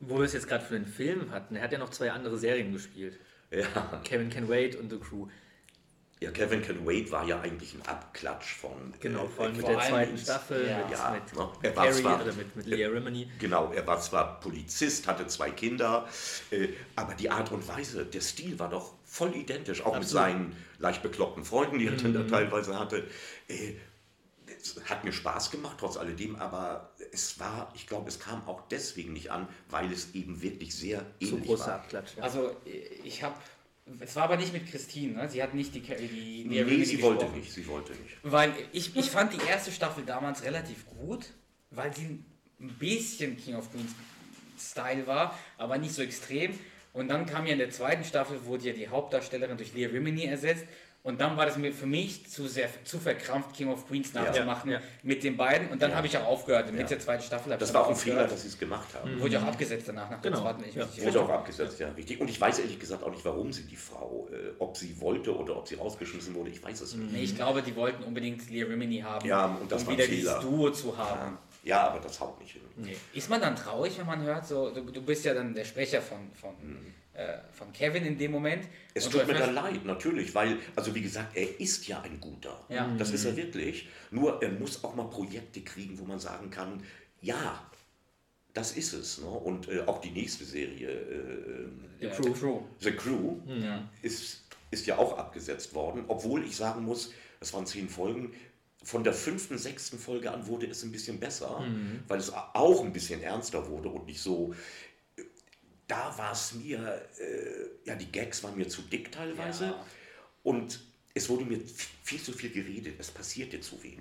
[0.00, 2.36] Wo wir es jetzt gerade für den Film hatten, er hat ja noch zwei andere
[2.38, 3.18] Serien gespielt.
[3.50, 4.00] Ja.
[4.04, 5.28] Kevin Can Wait und The Crew.
[6.22, 8.94] Ja, Kevin Can Wait war ja eigentlich ein Abklatsch von.
[9.00, 10.78] Genau, äh, vor allem mit der zweiten Staffel, ja.
[10.78, 11.48] mit, Ja, mit, ne?
[11.62, 13.30] Er war Carrie zwar- oder mit, mit Leah Remini.
[13.38, 16.08] Genau, er war zwar Polizist, hatte zwei Kinder,
[16.50, 20.56] äh, aber die Art und Weise, der Stil war doch voll identisch, auch mit seinen
[20.78, 23.06] leicht bekloppten Freunden, die er dann da teilweise hatte.
[23.48, 23.74] Äh,
[24.60, 28.62] es hat mir Spaß gemacht, trotz alledem, aber es war, ich glaube, es kam auch
[28.68, 31.74] deswegen nicht an, weil es eben wirklich sehr So ähnlich großer war.
[31.76, 32.16] Abklatsch.
[32.16, 32.22] Ja.
[32.22, 32.54] Also
[33.02, 33.34] ich habe,
[34.00, 35.28] es war aber nicht mit Christine, ne?
[35.28, 37.38] sie hat nicht die, die, die Nee, sie wollte gesprochen.
[37.40, 38.16] nicht, sie wollte nicht.
[38.22, 41.26] Weil ich, ich fand die erste Staffel damals relativ gut,
[41.70, 42.18] weil sie
[42.60, 43.92] ein bisschen King of Queens
[44.58, 46.58] Style war, aber nicht so extrem.
[46.92, 50.24] Und dann kam ja in der zweiten Staffel, wurde ja die Hauptdarstellerin durch Leah Remini
[50.24, 50.66] ersetzt.
[51.04, 54.70] Und dann war das mir für mich zu sehr zu verkrampft, King of Queens nachzumachen
[54.70, 54.80] Ja.
[55.02, 55.68] mit den beiden.
[55.70, 55.96] Und dann Ja.
[55.96, 56.70] habe ich auch aufgehört.
[56.70, 56.86] Mit Ja.
[56.86, 59.20] der zweiten Staffel habe Das ich war auch ein Fehler, dass sie es gemacht haben.
[59.20, 60.42] Wurde ja auch abgesetzt danach, nach der Genau.
[60.44, 60.62] zweiten.
[60.64, 60.86] Ich Ja.
[61.04, 62.20] Wurde auch abgesetzt, ja, richtig.
[62.20, 65.36] Und ich weiß ehrlich gesagt auch nicht, warum sie die Frau, äh, ob sie wollte
[65.36, 67.10] oder ob sie rausgeschmissen wurde, ich weiß es nicht.
[67.12, 69.98] Nee, ich glaube, die wollten unbedingt Leah Remini haben, Ja, und das um war ein
[69.98, 70.34] wieder Fehler.
[70.38, 71.36] dieses Duo zu haben.
[71.64, 72.62] Ja, aber das haut nicht hin.
[72.76, 72.96] Nee.
[73.12, 76.00] Ist man dann traurig, wenn man hört, so, du, du bist ja dann der Sprecher
[76.00, 76.92] von, von, äh,
[77.52, 78.62] von Kevin in dem Moment.
[78.64, 78.68] Mhm.
[78.94, 82.18] Es tut mir dann erfährst- leid, natürlich, weil, also wie gesagt, er ist ja ein
[82.20, 82.64] guter.
[82.68, 82.92] Ja.
[82.98, 83.88] Das ist er wirklich.
[84.10, 86.82] Nur er muss auch mal Projekte kriegen, wo man sagen kann,
[87.20, 87.62] ja,
[88.54, 89.18] das ist es.
[89.18, 89.26] Ne?
[89.26, 90.88] Und äh, auch die nächste Serie,
[92.00, 92.22] äh, Crew.
[92.24, 92.60] The Crew.
[92.80, 93.88] The Crew, Ja.
[94.02, 98.32] ist, ist ja auch abgesetzt worden, obwohl ich sagen muss, es waren zehn Folgen.
[98.84, 101.62] Von der fünften, sechsten Folge an wurde es ein bisschen besser,
[102.08, 104.54] weil es auch ein bisschen ernster wurde und nicht so.
[105.92, 106.78] Da war es mir,
[107.18, 109.86] äh, ja, die Gags waren mir zu dick teilweise Ja.
[110.42, 110.80] und
[111.14, 111.60] es wurde mir
[112.02, 112.94] viel zu viel geredet.
[112.98, 113.98] Es passierte zu wenig.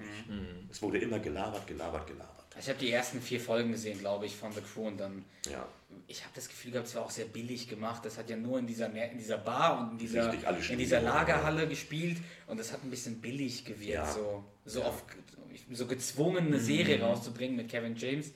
[0.71, 2.45] Es wurde immer gelabert, gelabert, gelabert.
[2.59, 5.67] Ich habe die ersten vier Folgen gesehen, glaube ich, von The Crew und dann, Ja,
[6.07, 8.05] ich habe das Gefühl gehabt, es war auch sehr billig gemacht.
[8.05, 11.01] Das hat ja nur in dieser, in dieser Bar und in dieser, Richtig, in dieser
[11.01, 14.09] Lagerhalle gespielt und das hat ein bisschen billig gewirkt, Ja.
[14.09, 15.03] so, so, auf,
[15.71, 18.31] so gezwungen eine Serie rauszubringen mit Kevin James.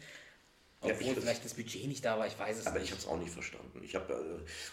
[0.87, 2.91] Ja, Obwohl ich- vielleicht das Budget nicht da war, ich weiß es aber ich nicht.
[2.91, 3.81] habe es auch nicht verstanden.
[3.83, 4.13] Ich hab, äh,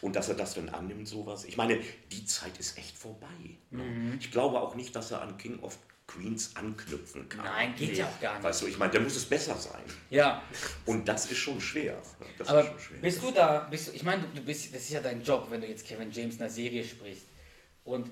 [0.01, 1.45] und dass er das dann annimmt, sowas.
[1.45, 3.27] Ich meine, die Zeit ist echt vorbei.
[3.71, 3.83] ne?
[3.83, 4.17] Mhm.
[4.21, 7.45] Ich glaube auch nicht, dass er an King of Queens anknüpfen kann.
[7.45, 8.43] Nein, geht ja auch gar nicht.
[8.45, 9.83] Weißt du, ich meine, der muss es besser sein.
[10.11, 10.43] Ja,
[10.85, 11.97] Und das ist schon schwer.
[12.37, 12.99] Das aber ist schon schwer.
[13.01, 15.61] bist du da, bist du, ich meine, du bist, das ist ja dein Job, wenn
[15.63, 17.25] du jetzt Kevin James in einer Serie sprichst.
[17.85, 18.11] Und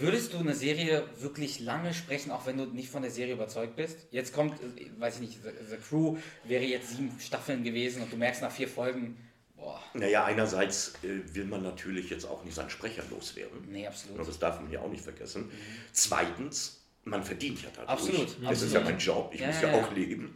[0.00, 3.76] würdest du eine Serie wirklich lange sprechen, auch wenn du nicht von der Serie überzeugt
[3.76, 3.96] bist?
[4.10, 8.12] Jetzt kommt, äh, weiß ich nicht, The, The Crew wäre jetzt sieben Staffeln gewesen und
[8.12, 9.16] du merkst nach vier Folgen,
[9.56, 13.58] boah, Naja, einerseits äh, will man natürlich jetzt auch nicht seinen Sprecher loswerden.
[13.70, 14.18] nee, absolut.
[14.18, 15.50] Ja, Das darf man ja auch nicht vergessen.
[15.92, 17.88] Zweitens, man verdient ja dadurch.
[17.90, 18.72] Absolut, Das ist absolut.
[18.74, 20.34] ja mein Job, ich Ja, muss ja, ja, auch leben.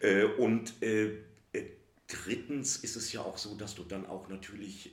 [0.00, 1.10] Äh, und äh,
[2.06, 4.92] drittens ist es ja auch so, dass du dann auch natürlich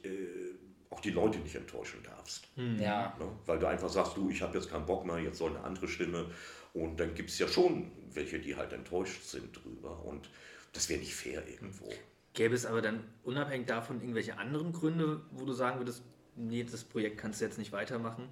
[0.91, 2.47] auch die Leute nicht enttäuschen darfst.
[2.55, 3.25] Ja, Ne?
[3.45, 5.87] Weil du einfach sagst, du, ich habe jetzt keinen Bock mehr, jetzt soll eine andere
[5.87, 6.29] Stimme.
[6.73, 10.03] Und dann gibt es ja schon welche, die halt enttäuscht sind drüber.
[10.05, 10.29] Und
[10.73, 11.89] das wäre nicht fair irgendwo.
[12.33, 16.03] Gäbe es aber dann unabhängig davon irgendwelche anderen Gründe, wo du sagen würdest,
[16.35, 18.27] nee, das Projekt kannst du jetzt nicht weitermachen?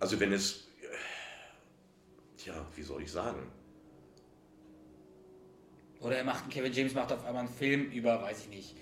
[0.00, 0.68] Also wenn es,
[2.38, 3.50] tja, wie soll ich sagen?
[6.00, 8.76] Oder er macht, Kevin James macht auf einmal einen Film über, weiß ich nicht,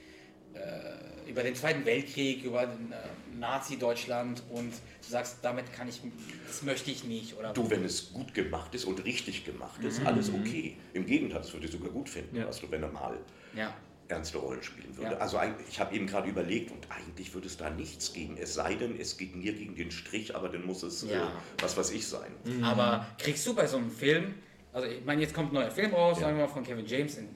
[0.56, 2.96] äh, über den Zweiten Weltkrieg, über den, äh,
[3.38, 6.00] Nazi-Deutschland und du sagst, damit kann ich,
[6.46, 7.36] das möchte ich nicht.
[7.36, 10.76] Oder Du, wenn es gut gemacht ist und richtig gemacht ist, alles okay.
[10.94, 12.46] Im Gegenteil, das würde ich sogar gut finden, Ja.
[12.46, 13.18] weißt du, wenn er mal
[13.54, 13.74] ja.
[14.08, 15.12] ernste Rollen spielen würde.
[15.12, 15.18] Ja.
[15.18, 15.38] Also
[15.68, 18.36] ich habe eben gerade überlegt und eigentlich würde es da nichts geben.
[18.40, 21.24] Es sei denn, es geht mir gegen den Strich, aber dann muss es Ja.
[21.26, 22.30] äh, was weiß ich sein.
[22.62, 24.34] Aber kriegst du bei so einem Film,
[24.72, 27.16] also ich meine, jetzt kommt ein neuer Film raus, sagen wir mal von Kevin James,
[27.18, 27.28] in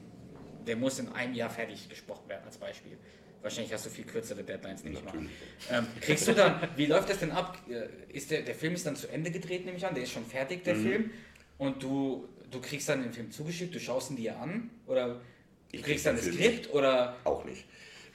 [0.67, 2.97] der muss in einem Jahr fertig gesprochen werden, als Beispiel.
[3.43, 5.15] Wahrscheinlich hast du viel kürzere Deadlines, nehme ich mal.
[5.71, 7.57] Ähm, kriegst du dann, wie läuft das denn ab?
[7.69, 10.13] Äh, Ist der, der Film ist dann zu Ende gedreht, nehme ich an, der ist
[10.13, 11.11] schon fertig, der Film.
[11.57, 15.21] Und du, du kriegst dann den Film zugeschickt, du schaust ihn dir an oder du
[15.73, 17.17] Ich kriegst krieg dann das Skript oder.
[17.25, 17.65] Auch nicht.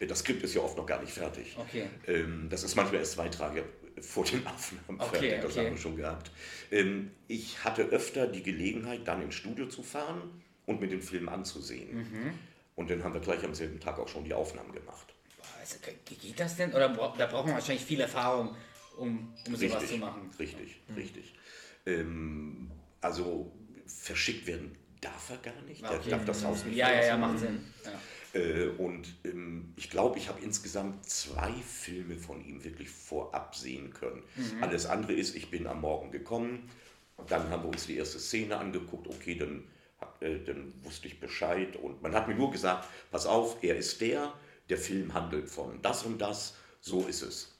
[0.08, 1.56] Das Skript ist ja oft noch gar nicht fertig.
[1.58, 1.86] Okay.
[2.08, 3.64] Ähm, das ist manchmal erst zwei Tage
[4.02, 5.42] vor den Aufnahmen Okay, fertig.
[5.42, 5.66] Das okay.
[5.66, 6.32] haben wir schon gehabt.
[6.72, 11.30] Ähm, ich hatte öfter die Gelegenheit, dann ins Studio zu fahren und mir den Film
[11.30, 11.96] anzusehen.
[11.96, 12.34] Mhm.
[12.76, 15.15] Und dann haben wir gleich am selben Tag auch schon die Aufnahmen gemacht.
[15.82, 16.74] Ge- geht das denn?
[16.74, 18.56] Oder bra da braucht man wahrscheinlich viel Erfahrung,
[18.98, 20.30] um, um sowas zu machen.
[20.40, 21.34] Richtig, richtig.
[21.86, 23.52] Ähm, also
[23.86, 25.82] verschickt werden darf er gar nicht.
[25.84, 26.10] Der Okay.
[26.10, 27.64] darf das Haus nicht Ja, ja, ja, macht Sinn.
[27.84, 28.40] Ja.
[28.40, 33.94] Äh, und ähm, ich glaube, ich habe insgesamt zwei Filme von ihm wirklich vorab sehen
[33.94, 34.24] können.
[34.36, 34.64] Mhm.
[34.64, 36.70] Alles andere ist, ich bin am Morgen gekommen,
[37.28, 39.64] dann haben wir uns die erste Szene angeguckt, okay, dann,
[40.20, 44.02] äh, dann wusste ich Bescheid und man hat mir nur gesagt, pass auf, er ist
[44.02, 44.34] der,
[44.70, 47.52] der Film handelt von das und das, so ist es.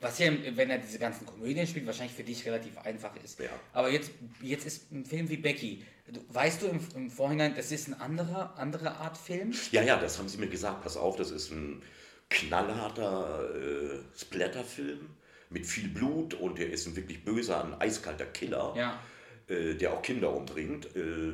[0.00, 3.40] Was ja, wenn er diese ganzen Komödien spielt, wahrscheinlich für dich relativ einfach ist.
[3.40, 3.48] Ja.
[3.72, 5.84] Aber jetzt, jetzt ist ein Film wie Becky.
[6.28, 9.52] Weißt du im, im Vorhinein, das ist ein anderer, andere Art Film?
[9.72, 11.82] Ja, ja, das haben sie mir gesagt, pass auf, das ist ein
[12.30, 15.10] knallharter äh, Splatterfilm
[15.50, 18.74] mit viel Blut und er ist ein wirklich böser, ein eiskalter Killer.
[18.76, 19.02] Ja.
[19.48, 21.32] äh, der auch Kinder umbringt, äh,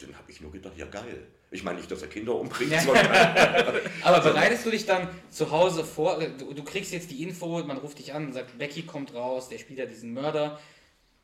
[0.00, 1.26] dann habe ich nur gedacht, ja geil.
[1.50, 2.72] Ich meine nicht, dass er Kinder umbringt,
[4.02, 6.18] Aber bereitest du dich dann zu Hause vor?
[6.38, 9.48] Du, du kriegst jetzt die Info, man ruft dich an und sagt, Becky kommt raus,
[9.48, 10.58] der spielt ja diesen Mörder.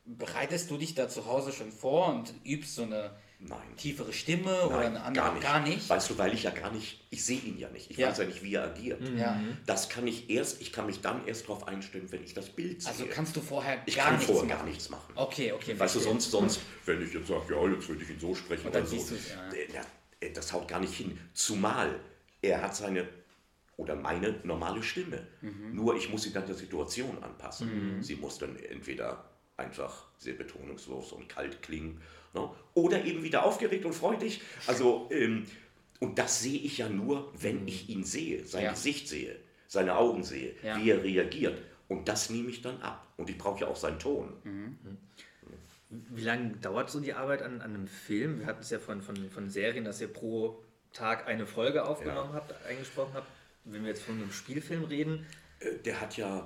[0.05, 3.57] Bereitest du dich da zu Hause schon vor und übst so eine nein.
[3.75, 5.39] tiefere Stimme oder Nein, eine andere?
[5.39, 5.87] gar nicht.
[5.89, 7.89] Gar Weißt du, weil ich ja gar nicht, ich sehe ihn ja nicht.
[7.89, 8.09] Ich Ja.
[8.09, 9.01] weiß ja nicht, wie er agiert.
[9.17, 9.39] Ja.
[9.65, 12.83] Das kann ich erst, ich kann mich dann erst darauf einstellen, wenn ich das Bild
[12.83, 12.91] sehe.
[12.91, 14.57] Also kannst du vorher ich gar kann nichts vorher machen.
[14.59, 15.13] gar nichts machen.
[15.15, 15.71] Okay, okay.
[15.79, 16.03] Weißt du, verstehe.
[16.03, 18.83] sonst, sonst, wenn ich jetzt sage, ja, jetzt würde ich ihn so sprechen Und dann
[18.83, 19.81] oder so, ja.
[20.19, 21.17] Äh, das haut gar nicht hin.
[21.33, 21.99] Zumal
[22.41, 23.07] er hat seine
[23.77, 25.25] oder meine normale Stimme.
[25.41, 25.75] Mhm.
[25.75, 28.01] Nur ich muss sie dann der Situation anpassen.
[28.01, 32.01] Sie muss dann entweder einfach sehr betonungslos und kalt klingen
[32.33, 32.49] ne?
[32.73, 34.41] oder eben wieder aufgeregt und freudig.
[34.67, 35.45] Also, ähm,
[35.99, 38.65] und das sehe ich ja nur, wenn ich ihn sehe, sein Mhm.
[38.65, 38.71] Ja.
[38.71, 39.35] Gesicht sehe,
[39.67, 40.77] seine Augen sehe, Ja.
[40.81, 41.61] wie er reagiert.
[41.87, 43.05] Und das nehme ich dann ab.
[43.17, 44.33] Und ich brauche ja auch seinen Ton.
[44.43, 44.77] Mhm.
[45.89, 48.39] Wie lange dauert so die Arbeit an, an einem Film?
[48.39, 52.33] Wir hatten es ja von, von, von Serien, dass ihr pro Tag eine Folge aufgenommen
[52.33, 53.27] habt, eingesprochen habt.
[53.65, 55.25] Wenn wir jetzt von einem Spielfilm reden,
[55.59, 56.45] Äh, Der hat ja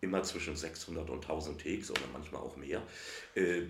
[0.00, 2.82] immer zwischen 600 und 1000 Takes oder manchmal auch mehr.
[3.34, 3.62] Äh,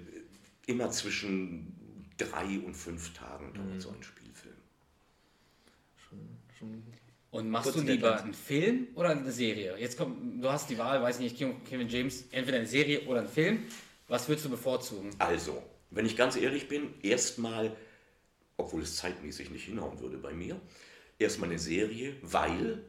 [0.67, 4.55] immer zwischen drei und fünf Tagen dauert so ein Spielfilm.
[6.59, 6.83] schon
[7.31, 9.77] Und machst du lieber einen Film oder eine Serie?
[9.79, 13.21] Jetzt kommt, du hast die Wahl, weiß ich nicht, Kevin James, entweder eine Serie oder
[13.21, 13.65] einen Film.
[14.09, 15.11] Was würdest du bevorzugen?
[15.19, 17.75] Also, wenn ich ganz ehrlich bin, erstmal,
[18.57, 20.61] obwohl es zeitmäßig nicht hinhauen würde bei mir,
[21.19, 22.85] erstmal eine Serie, weil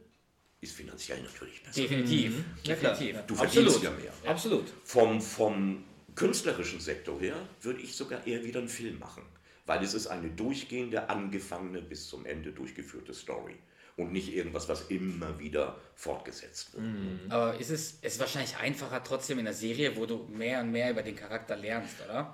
[0.60, 1.82] ist finanziell natürlich besser.
[1.82, 2.44] Definitiv.
[2.64, 2.76] Klar.
[2.76, 3.26] Definitiv.
[3.26, 3.82] Du verdienst Absolut.
[3.82, 4.12] ja mehr.
[4.24, 4.64] Absolut.
[4.84, 9.22] Vom, vom künstlerischen Sektor her würde ich sogar eher wieder einen Film machen,
[9.66, 13.54] weil es ist eine durchgehende, angefangene, bis zum Ende durchgeführte Story
[13.96, 16.84] und nicht irgendwas, was immer wieder fortgesetzt wird.
[17.30, 20.90] Aber ist es ist wahrscheinlich einfacher trotzdem in der Serie, wo du mehr und mehr
[20.90, 22.18] über den Charakter lernst, oder?
[22.18, 22.30] Als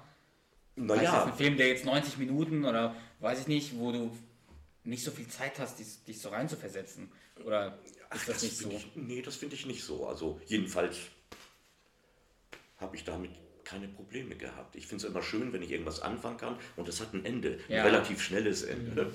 [0.77, 4.17] jetzt Naja, ein Film, der jetzt 90 Minuten oder weiß ich nicht, wo du
[4.85, 7.13] nicht so viel Zeit hast, dich, dich so reinzuversetzen.
[7.45, 7.79] Oder
[8.15, 8.71] ist das nicht so?
[8.71, 10.07] ich, nee, das finde ich nicht so.
[10.07, 10.97] Also jedenfalls
[12.79, 13.31] habe ich damit
[13.65, 14.75] keine Probleme gehabt.
[14.75, 17.61] Ich finde es immer schön, wenn ich irgendwas anfangen kann und es hat ein Ende,
[17.69, 17.85] ein Ja.
[17.85, 19.03] relativ schnelles Ende.
[19.03, 19.07] Äh,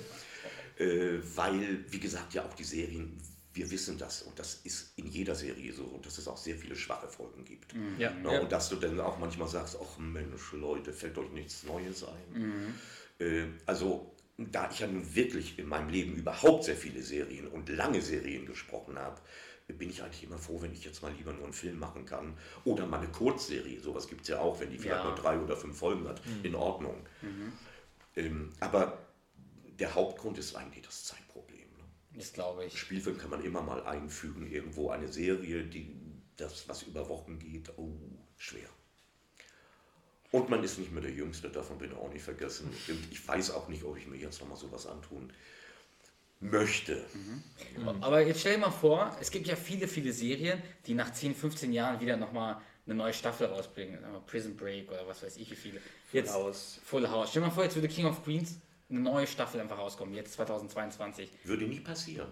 [0.78, 3.18] weil, wie gesagt, ja auch die Serien,
[3.54, 6.76] wir wissen das und das ist in jeder Serie so, dass es auch sehr viele
[6.76, 7.74] schwache Folgen gibt.
[7.98, 8.40] Ja, Na, ja.
[8.40, 12.74] Und dass du dann auch manchmal sagst, ach Mensch, Leute, fällt euch nichts Neues ein.
[13.18, 17.68] Äh, also, da ich ja nun wirklich in meinem Leben überhaupt sehr viele Serien und
[17.70, 19.20] lange Serien gesprochen habe,
[19.66, 22.34] bin ich eigentlich immer froh, wenn ich jetzt mal lieber nur einen Film machen kann.
[22.64, 25.08] Oder mal eine Kurzserie, sowas gibt es ja auch, wenn die vielleicht Ja.
[25.10, 27.04] nur drei oder fünf Folgen hat, in Ordnung.
[28.16, 28.98] Ähm, aber
[29.78, 31.58] der Hauptgrund ist eigentlich das Zeitproblem.
[31.58, 31.84] Ne?
[32.14, 32.78] Das glaube ich.
[32.78, 35.96] Spielfilm kann man immer mal einfügen, irgendwo eine Serie, die
[36.36, 37.92] das, was über Wochen geht, oh,
[38.36, 38.68] schwer.
[40.30, 42.70] Und man ist nicht mehr der Jüngste, davon bin ich auch nicht vergessen.
[43.10, 45.32] Ich weiß auch nicht, ob ich mir jetzt nochmal sowas antun
[46.40, 47.04] möchte.
[48.00, 51.34] Aber jetzt stell dir mal vor, es gibt ja viele, viele Serien, die nach 10,
[51.34, 53.98] 15 Jahren wieder nochmal eine neue Staffel rausbringen.
[54.26, 55.80] Prison Break oder was weiß ich wie viele.
[56.12, 56.80] Jetzt, House.
[56.84, 57.30] Full House.
[57.30, 60.32] Stell dir mal vor, jetzt würde King of Queens eine neue Staffel einfach rauskommen, jetzt
[60.34, 61.30] 2022.
[61.44, 62.28] Würde nie passieren.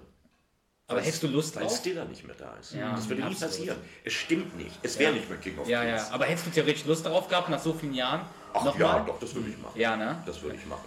[0.89, 1.77] Aber hättest du Lust Weil drauf?
[1.77, 2.73] Stiller nicht mehr da ist.
[2.75, 3.53] Ja, das würde nie absolut.
[3.55, 3.77] passieren.
[4.05, 4.79] Es stimmt nicht.
[4.83, 6.09] Es wäre nicht mehr King of Ja, Queens.
[6.09, 6.15] ja.
[6.15, 8.21] Aber hättest du theoretisch Lust darauf gehabt, nach so vielen Jahren?
[8.55, 8.81] Ach nochmal?
[8.81, 9.79] ja, doch, das würde ich machen.
[9.81, 10.23] Ja, ne?
[10.27, 10.85] Das würde ich machen.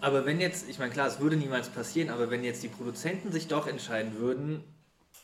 [0.00, 3.30] Aber wenn jetzt, ich meine, klar, es würde niemals passieren, aber wenn jetzt die Produzenten
[3.30, 4.64] sich doch entscheiden würden,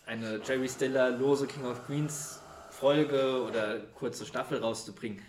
[0.05, 2.41] eine Jerry Stiller lose King of Queens
[2.71, 5.23] Folge oder kurze Staffel rauszubringen,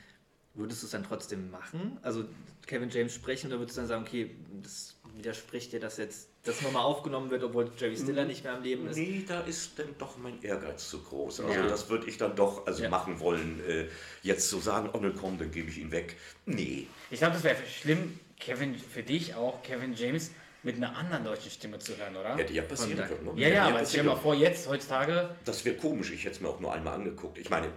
[0.53, 1.97] würdest du es dann trotzdem machen?
[2.01, 2.25] Also
[2.67, 6.61] Kevin James sprechen oder würdest du dann sagen, okay, das widerspricht dir, dass jetzt das
[6.61, 8.97] nochmal aufgenommen wird, obwohl Jerry Stiller nicht mehr am Leben ist?
[8.97, 11.41] Nee, da ist dann doch mein Ehrgeiz zu groß.
[11.41, 11.67] Also Ja.
[11.67, 12.89] das würde ich dann doch also Ja.
[12.89, 13.61] machen wollen.
[13.67, 13.87] Äh,
[14.21, 16.17] jetzt zu sagen, oh ne, komm, dann gebe ich ihn weg.
[16.45, 16.87] Nee.
[17.09, 20.31] Ich glaube, das wäre schlimm, Kevin, für dich auch, Kevin James
[20.63, 22.37] mit einer anderen deutschen Stimme zu hören, oder?
[22.37, 23.35] Hätte ja passieren Von können.
[23.35, 23.41] ne?
[23.41, 26.11] Ja, Hätte ja, aber stell dir mal vor, jetzt, heutzutage, Das wäre komisch.
[26.11, 27.37] Ich hätte es mir auch nur einmal angeguckt.
[27.37, 27.69] Ich meine,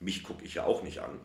[0.00, 1.18] mich gucke ich ja auch nicht an.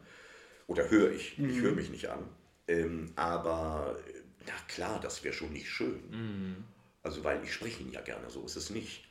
[0.69, 1.37] Oder höre ich.
[1.39, 2.29] Ich höre mich nicht an.
[2.67, 3.97] Ähm, aber
[4.45, 6.63] na klar, das wäre schon nicht schön.
[7.01, 9.03] Also, weil ich spreche ihn ja gerne, so ist es nicht.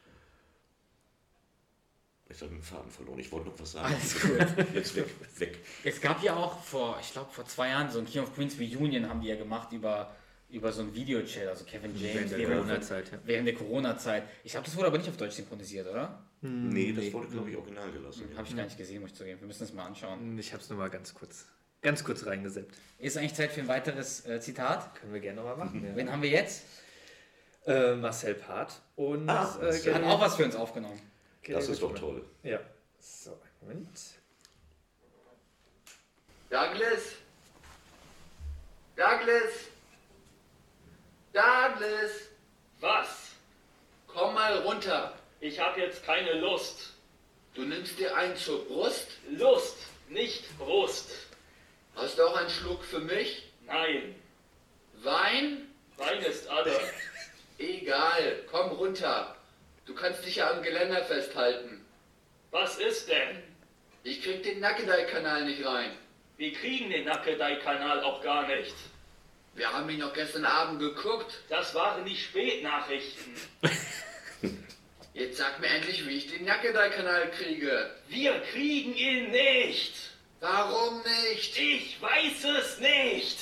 [2.28, 3.18] Jetzt habe ich den Faden verloren.
[3.18, 3.92] Ich wollte noch was sagen.
[3.92, 4.66] Alles gut.
[4.74, 5.06] Jetzt weg,
[5.38, 5.58] weg.
[5.82, 8.54] es gab ja auch vor, ich glaube, vor zwei Jahren so ein King of Queens
[8.60, 10.14] Reunion haben die ja gemacht über,
[10.50, 12.30] über so ein Videochat, also Kevin James.
[12.30, 13.18] Während der Corona-Zeit, ja.
[13.24, 14.22] Während der Corona-Zeit.
[14.44, 16.22] Ich glaube, das wurde aber nicht auf Deutsch synchronisiert, oder?
[16.40, 18.30] Nee, das wurde, glaube ich, original gelassen.
[18.36, 19.40] Habe ich gar nicht gesehen, muss ich zugeben.
[19.40, 20.38] Wir müssen das mal anschauen.
[20.38, 21.46] Ich habe es nur mal ganz kurz,
[21.82, 22.76] ganz kurz reingeseppt.
[22.98, 24.94] Ist eigentlich Zeit für ein weiteres äh, Zitat?
[24.94, 25.84] Können wir gerne nochmal machen.
[25.88, 25.96] Ja.
[25.96, 26.62] Wen haben wir jetzt?
[27.66, 29.94] Äh, Marcel Part und Ah, äh, Marcel.
[29.94, 31.00] Hat auch was für uns aufgenommen.
[31.46, 32.24] Das ist doch toll.
[32.42, 32.60] Ja.
[33.00, 33.40] So, einen
[33.80, 34.00] Moment.
[36.50, 37.02] Douglas?
[38.96, 39.52] Douglas?
[41.32, 42.10] Douglas?
[42.80, 43.08] Was?
[44.06, 45.14] Komm mal runter.
[45.40, 46.94] Ich habe jetzt keine Lust.
[47.54, 49.08] Du nimmst dir einen zur Brust?
[49.30, 49.76] Lust,
[50.08, 51.10] nicht Brust.
[51.94, 53.42] Hast du auch einen Schluck für mich?
[53.66, 54.14] Nein,
[55.02, 55.68] Wein?
[55.96, 56.72] Wein ist alle.
[57.58, 59.36] Egal, komm runter.
[59.86, 61.84] Du kannst dich ja am Geländer festhalten.
[62.50, 63.42] Was ist denn?
[64.04, 65.92] Ich krieg den Nackedei-Kanal nicht rein.
[66.36, 68.74] Wir kriegen den Nackedei-Kanal auch gar nicht.
[69.54, 71.42] Wir haben ihn noch gestern Abend geguckt.
[71.48, 73.34] Das waren die Spätnachrichten.
[75.18, 77.90] Jetzt sag mir endlich, wie ich den Nackedei-Kanal kriege.
[78.08, 80.12] Wir kriegen ihn nicht.
[80.38, 81.58] Warum nicht?
[81.58, 83.36] Ich weiß es nicht.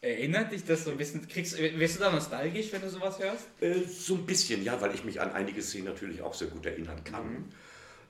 [0.00, 1.26] Erinnert dich das so ein bisschen?
[1.26, 3.48] Kriegst, wirst du da nostalgisch, wenn du sowas hörst?
[3.60, 6.64] Äh, so ein bisschen, ja, weil ich mich an einige Szenen natürlich auch sehr gut
[6.64, 7.52] erinnern kann.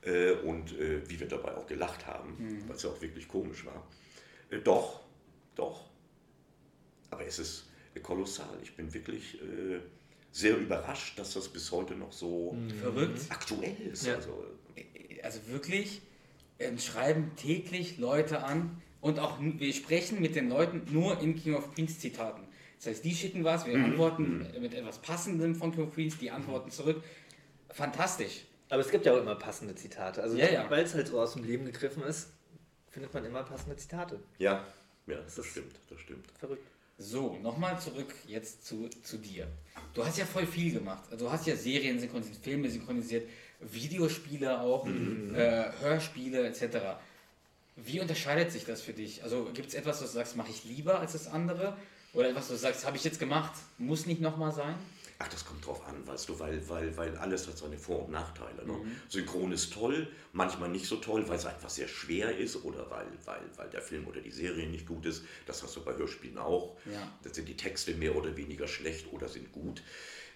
[0.02, 3.64] Äh, und äh, wie wir dabei auch gelacht haben, weil es ja auch wirklich komisch
[3.64, 3.86] war.
[4.50, 5.00] Äh, doch,
[5.54, 5.88] doch.
[7.10, 8.58] Aber es ist äh, kolossal.
[8.62, 9.80] Ich bin wirklich äh,
[10.32, 13.20] sehr überrascht, dass das bis heute noch so Verrückt.
[13.28, 14.06] aktuell ist.
[14.06, 14.14] Ja.
[14.16, 14.44] Also,
[15.22, 16.02] Also wirklich,
[16.58, 21.54] ähm, schreiben täglich Leute an und auch wir sprechen mit den Leuten nur in King
[21.54, 22.42] of Queens Zitaten.
[22.78, 26.30] Das heißt, die schicken was, wir antworten mit etwas Passendem von King of Queens, die
[26.32, 27.04] antworten zurück.
[27.70, 28.44] Fantastisch.
[28.68, 30.22] Aber es gibt ja auch immer passende Zitate.
[30.22, 30.70] Also Ja, ja.
[30.70, 32.30] weil es halt so aus dem Leben gegriffen ist,
[32.88, 34.18] findet man immer passende Zitate.
[34.38, 34.66] ja,
[35.06, 36.26] ja, das, ist- stimmt, das stimmt.
[36.38, 36.66] Verrückt.
[37.02, 39.48] So, nochmal zurück jetzt zu, zu dir.
[39.92, 41.02] Du hast ja voll viel gemacht.
[41.10, 43.28] Also du hast ja Serien synchronisiert, Filme synchronisiert,
[43.60, 46.78] Videospiele auch, äh, Hörspiele etc.
[47.76, 49.24] Wie unterscheidet sich das für dich?
[49.24, 51.76] Also gibt es etwas, was du sagst, mache ich lieber als das andere?
[52.14, 54.76] Oder etwas, was du sagst, habe ich jetzt gemacht, muss nicht nochmal sein?
[55.22, 58.10] Ach, das kommt drauf an, weißt du, weil, weil, weil alles hat seine Vor- und
[58.10, 58.66] Nachteile.
[58.66, 58.74] Ne?
[59.08, 63.06] Synchron ist toll, manchmal nicht so toll, weil es einfach sehr schwer ist oder weil,
[63.24, 65.22] weil, weil der Film oder die Serie nicht gut ist.
[65.46, 66.76] Das hast du bei Hörspielen auch.
[66.86, 67.08] Ja.
[67.22, 69.82] Da sind die Texte mehr oder weniger schlecht oder sind gut.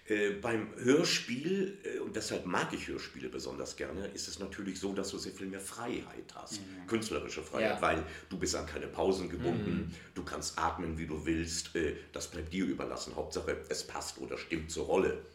[0.09, 4.93] Äh, beim Hörspiel, äh, und deshalb mag ich Hörspiele besonders gerne, ist es natürlich so,
[4.93, 6.61] dass du sehr viel mehr Freiheit hast.
[6.87, 7.81] Künstlerische Freiheit, Ja.
[7.81, 12.29] weil du bist an keine Pausen gebunden, du kannst atmen, wie du willst, äh, das
[12.31, 13.15] bleibt dir überlassen.
[13.17, 15.25] Hauptsache, es passt oder stimmt zur Rolle.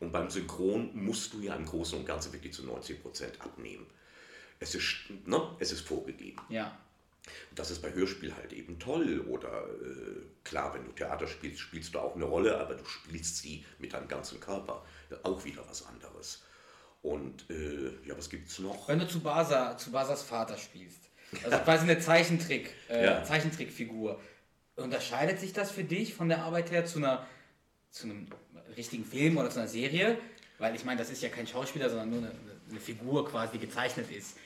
[0.00, 3.86] Und beim Synchron musst du ja im Großen und Ganzen wirklich zu 90 Prozent abnehmen.
[4.58, 4.94] Es ist,
[5.26, 6.40] ne, es ist vorgegeben.
[6.48, 6.76] Ja.
[7.60, 9.20] Das ist bei Hörspiel halt eben toll.
[9.28, 13.36] Oder äh, klar, wenn du Theater spielst, spielst du auch eine Rolle, aber du spielst
[13.36, 14.82] sie mit deinem ganzen Körper.
[15.24, 16.42] Auch wieder was anderes.
[17.02, 18.88] Und äh, ja, was gibt's noch?
[18.88, 21.00] Wenn du zu Basa, zu Basas Vater spielst,
[21.44, 23.24] also quasi eine Zeichentrick, äh, Ja.
[23.24, 24.18] Zeichentrickfigur,
[24.76, 27.26] unterscheidet sich das für dich von der Arbeit her zu einer
[27.90, 28.28] zu einem
[28.74, 30.16] richtigen Film oder zu einer Serie?
[30.58, 32.32] Weil ich meine, das ist ja kein Schauspieler, sondern nur eine,
[32.70, 34.36] eine Figur quasi, die gezeichnet ist.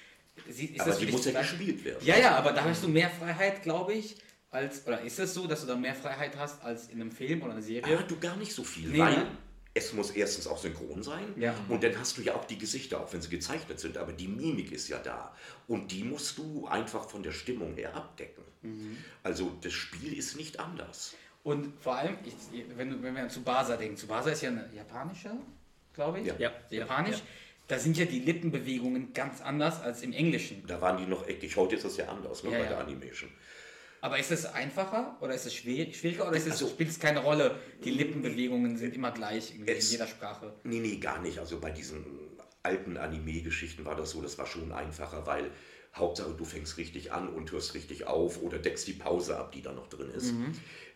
[0.49, 2.05] Sie- ist Aber das die für muss dich ja gespielt werden.
[2.05, 4.17] Ja, ja, aber da hast du mehr Freiheit, glaube ich,
[4.51, 7.43] als oder ist es so, dass du da mehr Freiheit hast als in einem Film
[7.43, 7.93] oder einer Serie?
[7.95, 9.27] Ja, du gar nicht so viel, Nee, weil ne?
[9.75, 11.55] es muss erstens auch synchron sein Ja.
[11.69, 14.29] und dann hast du ja auch die Gesichter, auch wenn sie gezeichnet sind, aber die
[14.29, 15.35] Mimik ist ja da
[15.67, 18.45] und die musst du einfach von der Stimmung her abdecken.
[18.63, 18.97] Mhm.
[19.23, 21.15] Also das Spiel ist nicht anders.
[21.43, 25.31] Und vor allem, ich, wenn, wenn wir an Tsubasa denken, Tsubasa ist ja eine japanische,
[25.93, 26.27] glaube ich.
[26.27, 26.35] Ja.
[26.39, 26.53] Ja.
[26.71, 27.17] Japanisch.
[27.17, 27.23] Ja.
[27.69, 30.63] Da sind ja die Lippenbewegungen ganz anders als im Englischen.
[30.67, 31.57] Da waren die noch eckig.
[31.57, 32.71] Heute ist das ja anders ne, Ja, bei ja.
[32.71, 33.31] der Animation.
[34.03, 37.21] Aber ist es einfacher oder ist es schwieriger oder ist es, Also- spielt es keine
[37.23, 37.59] Rolle?
[37.83, 40.53] Die Lippenbewegungen sind immer gleich in Es- jeder Sprache.
[40.65, 41.39] Nee, nee, gar nicht.
[41.39, 42.05] Also bei diesen
[42.63, 45.51] alten Anime-Geschichten war das so, das war schon einfacher, weil
[45.95, 49.63] Hauptsache du fängst richtig an und hörst richtig auf oder deckst die Pause ab, die
[49.63, 50.35] da noch drin ist.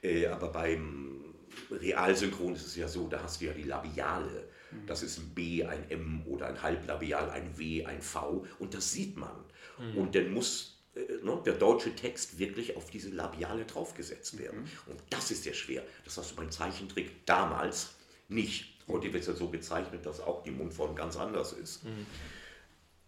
[0.03, 1.35] Äh, aber beim
[1.71, 4.49] Realsynchron ist es ja so, da hast du ja die Labiale.
[4.87, 8.93] Das ist ein B, ein M oder ein Halblabial, ein W, ein V und das
[8.93, 9.45] sieht man.
[9.95, 14.69] Und dann muss äh, ne, der deutsche Text wirklich auf diese Labiale draufgesetzt werden.
[14.87, 15.83] Und das ist ja schwer.
[16.05, 17.95] Das hast du beim Zeichentrick damals
[18.29, 18.77] nicht.
[18.89, 21.83] Heute wird es ja so gezeichnet, dass auch die Mundform ganz anders ist.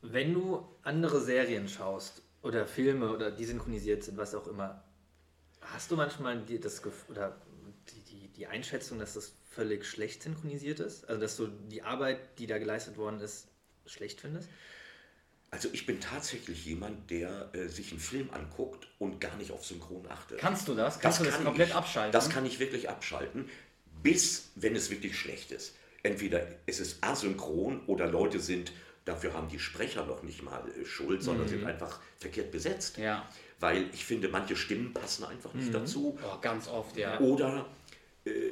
[0.03, 4.85] Wenn du andere Serien schaust oder Filme oder die synchronisiert sind, was auch immer,
[5.61, 7.41] hast du manchmal das Gef- oder
[7.89, 11.09] die, die, die Einschätzung, dass das völlig schlecht synchronisiert ist?
[11.09, 13.48] Also dass du die Arbeit, die da geleistet worden ist,
[13.86, 14.48] schlecht findest?
[15.51, 19.64] Also ich bin tatsächlich jemand, der äh, sich einen Film anguckt und gar nicht auf
[19.64, 20.38] Synchron achtet.
[20.38, 21.01] Kannst du das?
[21.01, 22.12] Kannst du das kann komplett ich, abschalten?
[22.12, 23.51] Das kann ich wirklich abschalten,
[24.03, 25.74] bis wenn es wirklich schlecht ist.
[26.05, 28.72] Entweder es ist asynchron oder Leute sind,
[29.05, 32.98] dafür haben die Sprecher noch nicht mal äh, Schuld, sondern sind einfach verkehrt besetzt.
[32.98, 33.05] Mhm.
[33.05, 33.28] Ja.
[33.59, 36.18] Weil ich finde, manche Stimmen passen einfach nicht dazu.
[36.22, 37.20] Oh, ganz oft, ja.
[37.20, 37.66] Oder,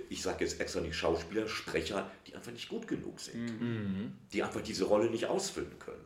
[0.09, 3.61] ich sage jetzt extra nicht Schauspieler, Sprecher, die einfach nicht gut genug sind.
[3.61, 4.19] Mhm.
[4.33, 6.05] Die einfach diese Rolle nicht ausfüllen können.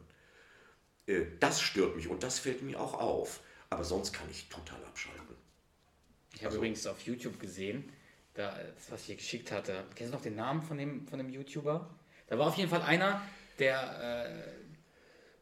[1.06, 3.40] Äh, das stört mich und das fällt mir auch auf.
[3.70, 5.36] Aber sonst kann ich total abschalten.
[6.34, 7.90] Ich habe Also- übrigens auf YouTube gesehen,
[8.34, 9.84] da, das, was ich dir geschickt hatte.
[9.94, 11.88] Kennst du noch den Namen von dem, von dem YouTuber?
[12.28, 13.20] Da war auf jeden Fall einer,
[13.58, 14.52] der, äh,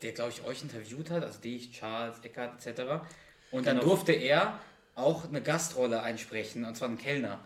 [0.03, 3.05] der glaube ich, euch interviewt hat, also dich, Charles, Eckert etc.
[3.51, 3.89] Und dann Genau.
[3.91, 4.61] durfte er
[4.95, 7.41] auch eine Gastrolle einsprechen, und zwar einen Kellner.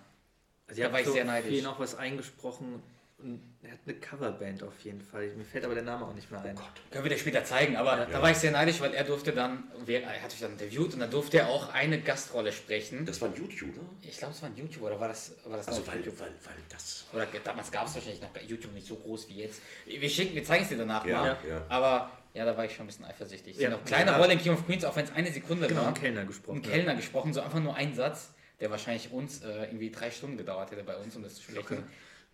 [0.67, 1.51] Also Da war ich sehr neidisch.
[1.53, 2.83] Hier noch was eingesprochen
[3.19, 5.29] und er hat eine Coverband auf jeden Fall.
[5.37, 6.59] Mir fällt aber der Name auch nicht mehr ein.
[6.91, 9.65] Können wir dir später zeigen, aber da war ich sehr neidisch, weil er durfte dann,
[9.87, 13.07] er hat mich dann interviewt und dann durfte er auch eine Gastrolle sprechen.
[13.07, 13.81] Das war ein YouTuber.
[14.03, 16.19] Ich glaube, es war ein YouTuber oder war das, war das Also noch weil, YouTube?
[16.21, 17.05] weil, weil das.
[17.13, 19.61] Oder damals gab es wahrscheinlich noch bei YouTube nicht so groß wie jetzt.
[19.87, 21.37] Wir, schicken, wir zeigen es dir danach Ja, mal.
[21.49, 21.63] ja.
[21.69, 23.57] Aber ja, da war ich schon ein bisschen eifersüchtig.
[23.57, 23.63] Ja.
[23.65, 24.17] Ja, noch kleine Ja.
[24.19, 25.87] Rolle in King of Queens, auch wenn es eine Sekunde Genau, war.
[25.89, 26.57] einen Kellner gesprochen.
[26.57, 30.37] Einen Kellner gesprochen, so einfach nur ein Satz, der wahrscheinlich uns äh, irgendwie drei Stunden
[30.37, 31.85] gedauert hätte bei uns, um das zu sprechen.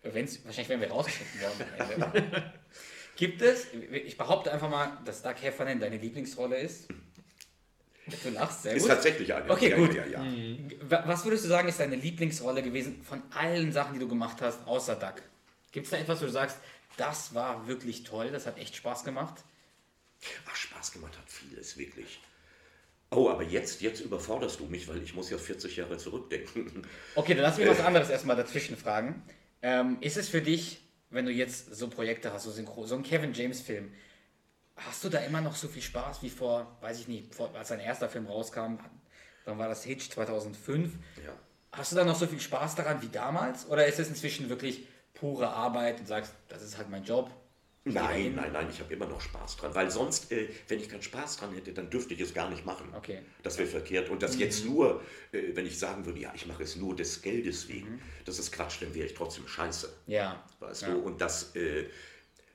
[0.03, 2.43] Wenn's, wahrscheinlich wären wir rausgeschnitten worden.
[3.17, 6.87] Gibt es, ich behaupte einfach mal, dass Doug Heffernan deine Lieblingsrolle ist.
[8.23, 8.91] Du lachst sehr Ist gut.
[8.91, 9.49] tatsächlich eine.
[9.49, 9.93] Okay, ja, gut.
[9.93, 10.57] Ja, ja, ja.
[10.89, 14.41] Wa- Was würdest du sagen, ist deine Lieblingsrolle gewesen von allen Sachen, die du gemacht
[14.41, 15.21] hast, außer Duck?
[15.71, 16.57] Gibt es da etwas, wo du sagst,
[16.97, 19.35] das war wirklich toll, das hat echt Spaß gemacht?
[20.49, 22.19] Ach, Spaß gemacht hat vieles, wirklich.
[23.13, 26.87] Oh, aber jetzt, jetzt überforderst du mich, weil ich muss ja 40 Jahre zurückdenken.
[27.15, 29.21] Okay, dann lass mich was anderes erstmal dazwischen fragen.
[29.61, 33.03] Ähm, ist es für dich, wenn du jetzt so Projekte hast, so Synchro, so ein
[33.03, 33.91] Kevin James Film,
[34.77, 37.67] hast du da immer noch so viel Spaß wie vor, weiß ich nicht, vor, als
[37.67, 38.77] sein erster Film rauskam,
[39.45, 40.93] dann war das Hitch 2005.
[41.25, 41.33] Ja.
[41.73, 43.67] Hast du da noch so viel Spaß daran wie damals?
[43.67, 47.29] Oder ist es inzwischen wirklich pure Arbeit und sagst, das ist halt mein Job?
[47.83, 49.73] Nein, nein, nein, ich habe immer noch Spaß dran.
[49.73, 52.63] Weil sonst, äh, wenn ich keinen Spaß dran hätte, dann dürfte ich es gar nicht
[52.63, 52.93] machen.
[52.95, 53.21] Okay.
[53.41, 54.09] Das wäre verkehrt.
[54.09, 55.01] Und das jetzt nur,
[55.31, 58.51] äh, wenn ich sagen würde, ja, ich mache es nur des Geldes wegen, das ist
[58.51, 59.91] Quatsch, dann wäre ich trotzdem scheiße.
[60.05, 60.43] Ja.
[60.59, 60.89] Weißt Ja.
[60.89, 60.99] du?
[60.99, 61.85] Und das, äh,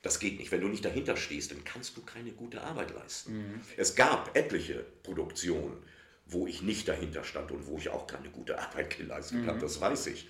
[0.01, 0.49] das geht nicht.
[0.53, 3.37] Wenn du nicht dahinter stehst, dann kannst du keine gute Arbeit leisten.
[3.37, 3.61] Mhm.
[3.75, 5.83] Es gab etliche Produktionen,
[6.25, 9.47] wo ich nicht dahinter stand und wo ich auch keine gute Arbeit geleistet Mhm.
[9.47, 10.29] habe, das weiß ich.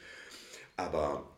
[0.75, 1.29] Aber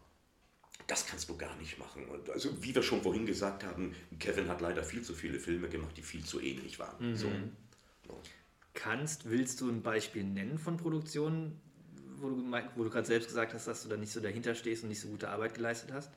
[0.90, 2.06] das kannst du gar nicht machen.
[2.06, 5.70] Und also, wie wir schon vorhin gesagt haben, Kevin hat leider viel zu viele Filme
[5.70, 7.12] gemacht, die viel zu ähnlich waren.
[7.12, 7.16] Mhm.
[7.16, 7.30] So.
[8.74, 11.62] Kannst, willst du ein Beispiel nennen von Produktionen,
[12.18, 14.84] wo du, wo du gerade selbst gesagt hast, dass du da nicht so dahinter stehst
[14.84, 16.12] und nicht so gute Arbeit geleistet hast?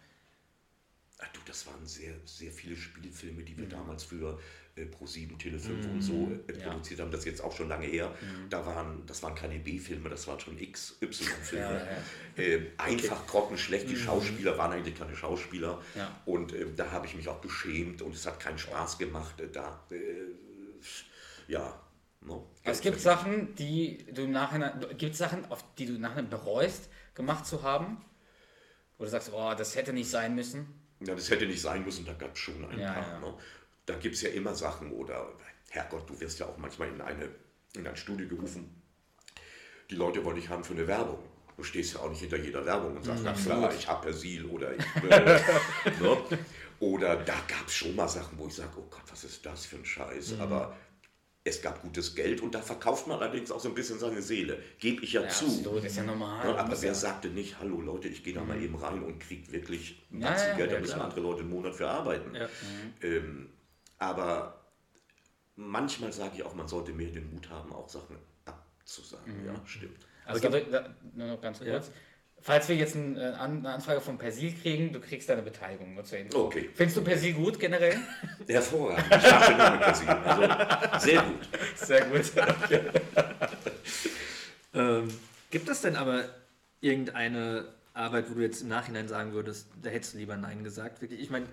[1.19, 3.47] Ach du, das waren sehr, sehr viele Spielfilme, Mhm.
[3.47, 4.41] die wir damals für
[4.77, 6.69] äh, Pro7, Tele5 und so äh, ja.
[6.71, 7.11] produziert haben.
[7.11, 8.09] Das ist jetzt auch schon lange her.
[8.21, 8.49] Mhm.
[8.49, 11.65] Da waren, das waren keine B-Filme, das waren schon XY-Filme.
[12.37, 12.43] Ja, ja.
[12.43, 13.89] Äh, einfach grottenschlecht.
[13.89, 15.81] Die Schauspieler waren eigentlich keine Schauspieler.
[15.95, 16.01] Mhm.
[16.33, 19.41] Und äh, da habe ich mich auch geschämt und es hat keinen Spaß gemacht.
[19.41, 19.97] Äh, da, äh,
[21.49, 21.79] ja.
[22.25, 26.89] No, Es gibt Sachen, die du im Nachhinein, gibt Sachen, auf die du nachher bereust,
[27.15, 28.01] gemacht zu haben?
[28.97, 30.67] Du sagst, oh, das hätte nicht sein müssen.
[31.01, 33.09] Ja, das hätte nicht sein müssen, da gab es schon ein Ja, paar.
[33.15, 33.19] ja.
[33.19, 33.35] Ne?
[33.87, 35.33] Da gibt es ja immer Sachen oder,
[35.71, 37.29] Herrgott, du wirst ja auch manchmal in, eine,
[37.77, 38.83] in ein Studio gerufen.
[39.91, 41.19] Die Leute wollen dich haben für eine Werbung.
[41.57, 44.47] Du stehst ja auch nicht hinter jeder Werbung und sagst, na klar, ich habe Persil
[44.47, 44.85] oder ich.
[45.11, 45.41] Äh,
[46.01, 46.17] ne?
[46.81, 49.67] Oder da gab es schon mal Sachen, wo ich sage, oh Gott, was ist das
[49.67, 50.41] für ein Scheiß.
[50.41, 50.75] Aber
[51.45, 54.59] es gab gutes Geld und da verkauft man allerdings auch so ein bisschen seine Seele.
[54.79, 55.45] Gebe ich ja, Ja, zu.
[55.47, 56.49] absolut, ist ja normal.
[56.49, 59.51] Ja, aber wer sagte nicht, hallo Leute, ich gehe da mal eben rein und kriege
[59.53, 62.35] wirklich Batzen ja, Geld, da müssen andere Leute einen Monat für arbeiten.
[62.35, 62.49] Ja.
[63.03, 63.51] Ähm,
[64.03, 64.61] aber
[65.57, 68.17] manchmal sage ich auch, man sollte mehr den Mut haben, auch Sachen
[68.85, 69.45] zu sagen.
[69.47, 70.07] Ja, stimmt.
[70.27, 71.91] Also da, da, nur noch ganz kurz.
[72.41, 75.95] Falls wir jetzt äh, eine Anfrage von Persil kriegen, du kriegst deine Beteiligung.
[75.95, 76.47] Nur zur Info.
[76.47, 76.71] Okay.
[76.75, 77.97] Findest du Persil gut generell?
[78.49, 79.05] Hervorragend.
[79.07, 80.09] Ich dachte nur mit Persil.
[80.09, 81.49] Also, sehr gut.
[81.77, 82.33] Sehr gut.
[84.75, 85.09] Ähm,
[85.51, 86.25] gibt es denn aber
[86.81, 91.03] irgendeine Arbeit, wo du jetzt im Nachhinein sagen würdest, da hättest du lieber Nein gesagt?
[91.03, 91.45] Wirklich, ich meine,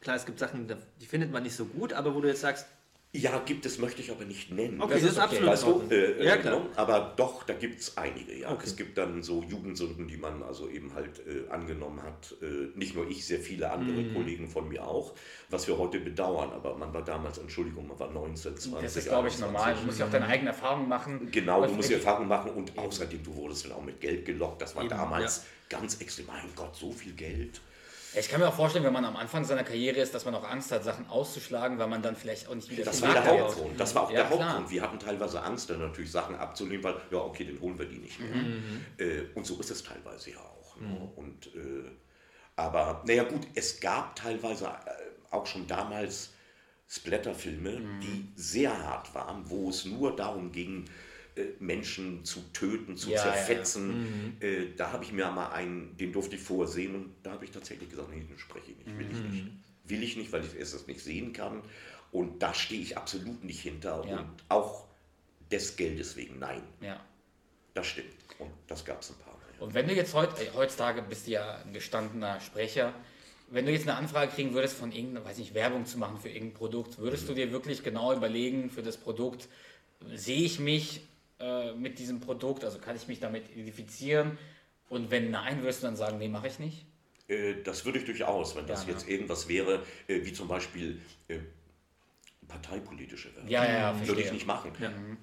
[0.00, 0.66] klar, es gibt Sachen,
[1.00, 2.66] die findet man nicht so gut, aber wo du jetzt sagst,
[3.12, 4.82] Ja, gibt es, möchte ich aber nicht nennen.
[4.82, 6.60] okay, das, ist absolut Weißt du, äh, ja, äh, klar.
[6.76, 8.36] aber doch, da gibt es einige.
[8.38, 8.50] Ja.
[8.52, 8.64] Okay.
[8.66, 12.34] Es gibt dann so Jugendsünden, die man also eben halt äh, angenommen hat.
[12.42, 14.14] Äh, nicht nur ich, sehr viele andere Mhm.
[14.14, 15.14] Kollegen von mir auch,
[15.48, 16.50] was wir heute bedauern.
[16.52, 18.82] Aber man war damals, Entschuldigung, man war 19, 20.
[18.82, 19.40] Das ist, glaube ich, 21.
[19.40, 19.74] normal.
[19.74, 21.30] Du musst ja auch deine eigene Erfahrung machen.
[21.32, 24.26] Genau, Was du musst die Erfahrung machen und außerdem, du wurdest dann auch mit Geld
[24.26, 24.60] gelockt.
[24.60, 26.26] Das war Eben, damals ganz extrem.
[26.26, 27.62] Mein Gott, so viel Geld.
[28.14, 30.44] Ich kann mir auch vorstellen, wenn man am Anfang seiner Karriere ist, dass man auch
[30.48, 33.40] Angst hat, Sachen auszuschlagen, weil man dann vielleicht auch nicht wieder Das war der hat.
[33.40, 33.78] Hauptgrund.
[33.78, 34.48] Das war auch Ja, der klar.
[34.48, 34.70] Hauptgrund.
[34.70, 37.98] Wir hatten teilweise Angst, dann natürlich Sachen abzunehmen, weil, ja, okay, den holen wir die
[37.98, 38.34] nicht mehr.
[38.34, 38.84] Mhm.
[38.98, 40.76] Äh, und so ist es teilweise ja auch.
[40.80, 41.10] Ne?
[41.16, 41.90] Und, äh,
[42.56, 44.70] aber, naja, gut, es gab teilweise äh,
[45.30, 46.30] auch schon damals
[46.88, 48.00] Splatterfilme, Mhm.
[48.00, 50.86] die sehr hart waren, wo es nur darum ging,
[51.58, 53.32] Menschen zu töten, zu Ja, ja, ja.
[53.32, 54.36] zerfetzen.
[54.40, 57.44] Äh, da habe ich mir mal einen, den durfte ich vorher sehen und da habe
[57.44, 59.30] ich tatsächlich gesagt, nee, den spreche ich nicht, will ich Mhm.
[59.30, 59.46] nicht.
[59.84, 61.62] Will ich nicht, weil ich es nicht sehen kann.
[62.12, 64.02] Und da stehe ich absolut nicht hinter.
[64.04, 64.86] Und auch
[65.50, 67.00] des Geldes wegen, nein, Ja.
[67.74, 68.08] das stimmt.
[68.38, 69.38] Und das gab es ein paar Mal.
[69.60, 72.92] Und wenn du jetzt heut, äh, heutzutage bist du ja ein gestandener Sprecher,
[73.50, 76.28] wenn du jetzt eine Anfrage kriegen würdest von irgendeiner, weiß nicht, Werbung zu machen für
[76.28, 77.28] irgendein Produkt, würdest Mhm.
[77.28, 79.48] du dir wirklich genau überlegen für das Produkt,
[80.14, 81.00] sehe ich mich
[81.40, 84.38] äh, mit diesem Produkt, also kann ich mich damit identifizieren?
[84.88, 86.86] Und wenn nein, würdest du dann sagen, nee, mache ich nicht?
[87.28, 88.92] Äh, Das würde ich durchaus, wenn das Ja, ne?
[88.92, 91.38] jetzt irgendwas wäre, äh, wie zum Beispiel äh,
[92.48, 93.50] parteipolitische Werbung.
[93.50, 94.72] Ja, ja, ja, Würde ich nicht machen.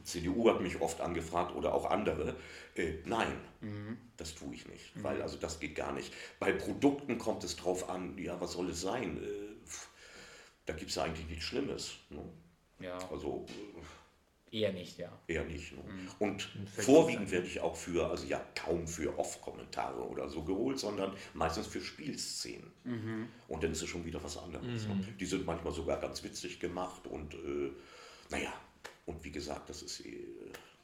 [0.03, 2.36] CDU hat mich oft angefragt oder auch andere.
[2.76, 3.97] Äh, nein, Mhm.
[4.18, 6.13] das tue ich nicht, weil also das geht gar nicht.
[6.39, 9.18] Bei Produkten kommt es drauf an, ja, was soll es sein?
[9.24, 9.55] Äh,
[10.68, 11.93] da gibt es ja eigentlich nichts Schlimmes.
[12.11, 12.22] Ne?
[12.80, 13.47] Ja, Also
[14.52, 15.12] eher nicht, ja.
[15.28, 15.74] äh, eher nicht.
[15.74, 15.84] Ne?
[15.84, 16.10] Mhm.
[16.20, 21.14] Und vorwiegend werde ich auch für, also ja, kaum für Off-Kommentare oder so geholt, sondern
[21.34, 22.72] meistens für Spielszenen.
[22.84, 23.28] Mhm.
[23.48, 24.88] Und dann ist es schon wieder was anderes.
[24.88, 25.08] Ne?
[25.20, 27.72] Die sind manchmal sogar ganz witzig gemacht und äh,
[28.30, 28.54] naja,
[29.06, 30.26] und wie gesagt, das ist, äh,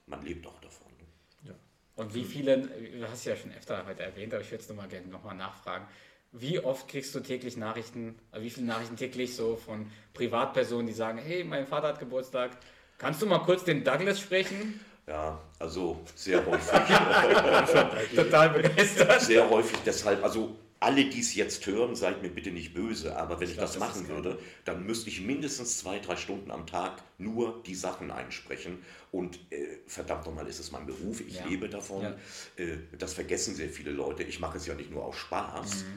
[0.05, 0.91] man lebt auch davon.
[0.97, 1.55] Ne?
[1.95, 4.87] Und wie viele, du hast ja schon öfter heute erwähnt, aber ich würde es nochmal
[4.87, 5.85] gerne nochmal nachfragen.
[6.31, 10.93] Wie oft kriegst du täglich Nachrichten, also wie viele Nachrichten täglich so von Privatpersonen, die
[10.93, 12.57] sagen, hey, mein Vater hat Geburtstag,
[13.01, 14.79] kannst du mal kurz den Douglas sprechen?
[15.07, 16.71] Ja, also sehr häufig.
[18.15, 19.21] Total begeistert.
[19.21, 23.39] sehr häufig deshalb, also alle, die es jetzt hören, seid mir bitte nicht böse, aber
[23.39, 27.03] wenn ich, glaub, das machen würde, dann müsste ich mindestens zwei, drei Stunden am Tag
[27.17, 28.79] nur die Sachen einsprechen.
[29.11, 31.45] Und äh, verdammt nochmal, ist es mein Beruf, ich Ja.
[31.45, 32.03] lebe davon.
[32.03, 32.15] Ja.
[32.57, 34.23] Äh, das vergessen sehr viele Leute.
[34.23, 35.83] Ich mache es ja nicht nur aus Spaß.
[35.83, 35.87] Mhm.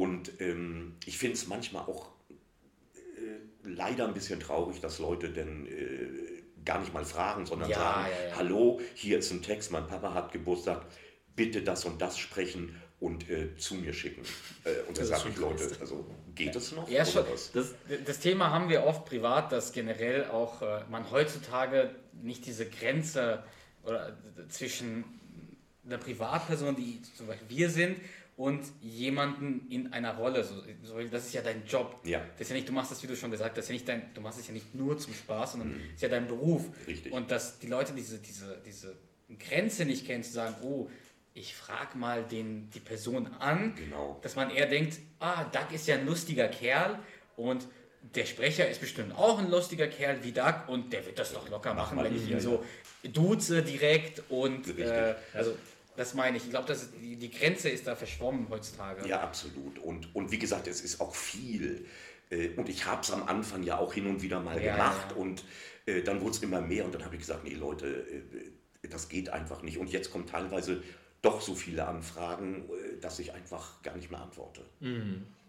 [0.00, 2.08] Und ähm, ich finde es manchmal auch
[2.94, 6.33] äh, leider ein bisschen traurig, dass Leute denn äh,
[6.64, 8.36] gar nicht mal fragen, sondern Ja, sagen, ja, ja.
[8.36, 10.82] hallo, hier ist ein Text, mein Papa hat Geburtstag,
[11.36, 14.22] bitte das und das sprechen und äh, zu mir schicken.
[14.64, 16.88] Äh, und da sage ich, Leute, also geht es noch?
[16.88, 17.24] Ja, oder schon.
[17.32, 17.52] was?
[17.52, 17.74] Das,
[18.06, 23.42] das Thema haben wir oft privat, dass generell auch äh, man heutzutage nicht diese Grenze
[23.84, 24.16] oder
[24.48, 25.04] zwischen
[25.84, 27.98] einer Privatperson, die zum Beispiel wir sind,
[28.36, 30.42] und jemanden in einer Rolle.
[30.42, 30.54] So,
[31.10, 32.00] das ist ja dein Job.
[32.04, 32.20] Ja.
[32.32, 34.12] Das ist ja nicht, du machst das, wie du schon gesagt hast, ja nicht dein,
[34.12, 36.66] du machst es ja nicht nur zum Spaß, sondern es ist ja dein Beruf.
[36.66, 36.74] Mhm.
[36.86, 37.12] Richtig.
[37.12, 38.96] Und dass die Leute diese, diese, diese
[39.38, 40.90] Grenze nicht kennen, zu sagen, oh,
[41.32, 44.18] ich frage mal den, die Person an, Genau.
[44.22, 46.98] dass man eher denkt, ah, Doug ist ja ein lustiger Kerl
[47.36, 47.66] und
[48.14, 51.48] der Sprecher ist bestimmt auch ein lustiger Kerl wie Doug und der wird das doch
[51.48, 52.62] locker machen, wenn ich ihn so
[53.02, 55.56] duze direkt und äh, also
[55.96, 56.44] das meine ich.
[56.44, 59.06] Ich glaube, die, die Grenze ist da verschwommen heutzutage.
[59.08, 59.78] Ja, absolut.
[59.78, 61.86] Und, und wie gesagt, es ist auch viel.
[62.30, 65.06] Äh, Und ich habe es am Anfang ja auch hin und wieder mal Ja, gemacht.
[65.10, 65.16] ja.
[65.16, 65.44] Und
[65.86, 66.84] äh, dann wurde es immer mehr.
[66.84, 67.86] Und dann habe ich gesagt, nee, Leute,
[68.82, 69.78] äh, das geht einfach nicht.
[69.78, 70.82] Und jetzt kommen teilweise
[71.22, 72.68] doch so viele Anfragen,
[73.00, 74.60] dass ich einfach gar nicht mehr antworte.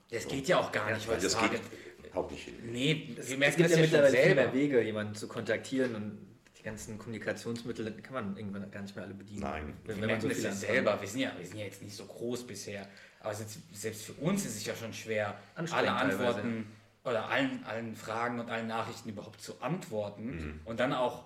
[0.09, 1.59] Das geht ja auch gar nicht Weil das heutzutage.
[1.99, 2.53] geht überhaupt nicht hin.
[2.71, 4.41] Nee, wir Es merken gibt das ja ja mittlerweile viel selber.
[4.43, 6.17] mehr Wege, jemanden zu kontaktieren und
[6.65, 9.41] ganzen Kommunikationsmittel kann man irgendwann gar nicht mehr alle bedienen.
[9.41, 9.73] Nein.
[9.83, 10.99] Wenn, Wir wenn man merken so das selber.
[10.99, 12.87] Wir sind ja, wir sind ja jetzt nicht so groß bisher.
[13.21, 15.91] Aber selbst, selbst für uns ist es ja schon schwer, alle.
[15.91, 16.67] Antworten
[17.03, 20.25] oder allen, allen Fragen und allen Nachrichten überhaupt zu antworten.
[20.25, 20.59] Mhm.
[20.65, 21.25] Und dann auch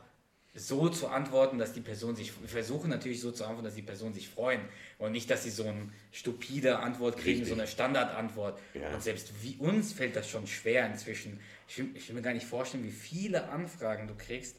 [0.54, 3.82] so zu antworten, dass die Person sich, wir versuchen natürlich so zu antworten, dass die
[3.82, 4.62] Person sich freuen
[4.98, 7.50] und nicht, dass sie so eine stupide Antwort kriegen, Richtig.
[7.50, 8.60] so eine Standardantwort.
[8.74, 8.94] Ja.
[8.94, 11.40] Und selbst wie uns fällt das schon schwer inzwischen.
[11.68, 14.58] Ich will, ich will mir gar nicht vorstellen, wie viele Anfragen du kriegst.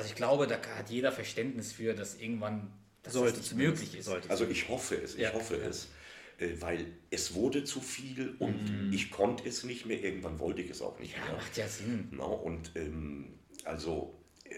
[0.00, 2.72] Also ich glaube, da hat jeder Verständnis für, dass irgendwann
[3.02, 4.06] dass Sollte das nicht möglich ist.
[4.06, 4.30] sollte.
[4.30, 5.32] Also ich hoffe es, ich Ja.
[5.34, 5.88] hoffe es.
[6.38, 10.02] äh, Weil es wurde zu viel und ich konnte es nicht mehr.
[10.02, 11.34] Irgendwann wollte ich es auch nicht Ja, mehr.
[11.34, 12.08] macht ja Sinn.
[12.12, 14.54] Na, und ähm, also äh,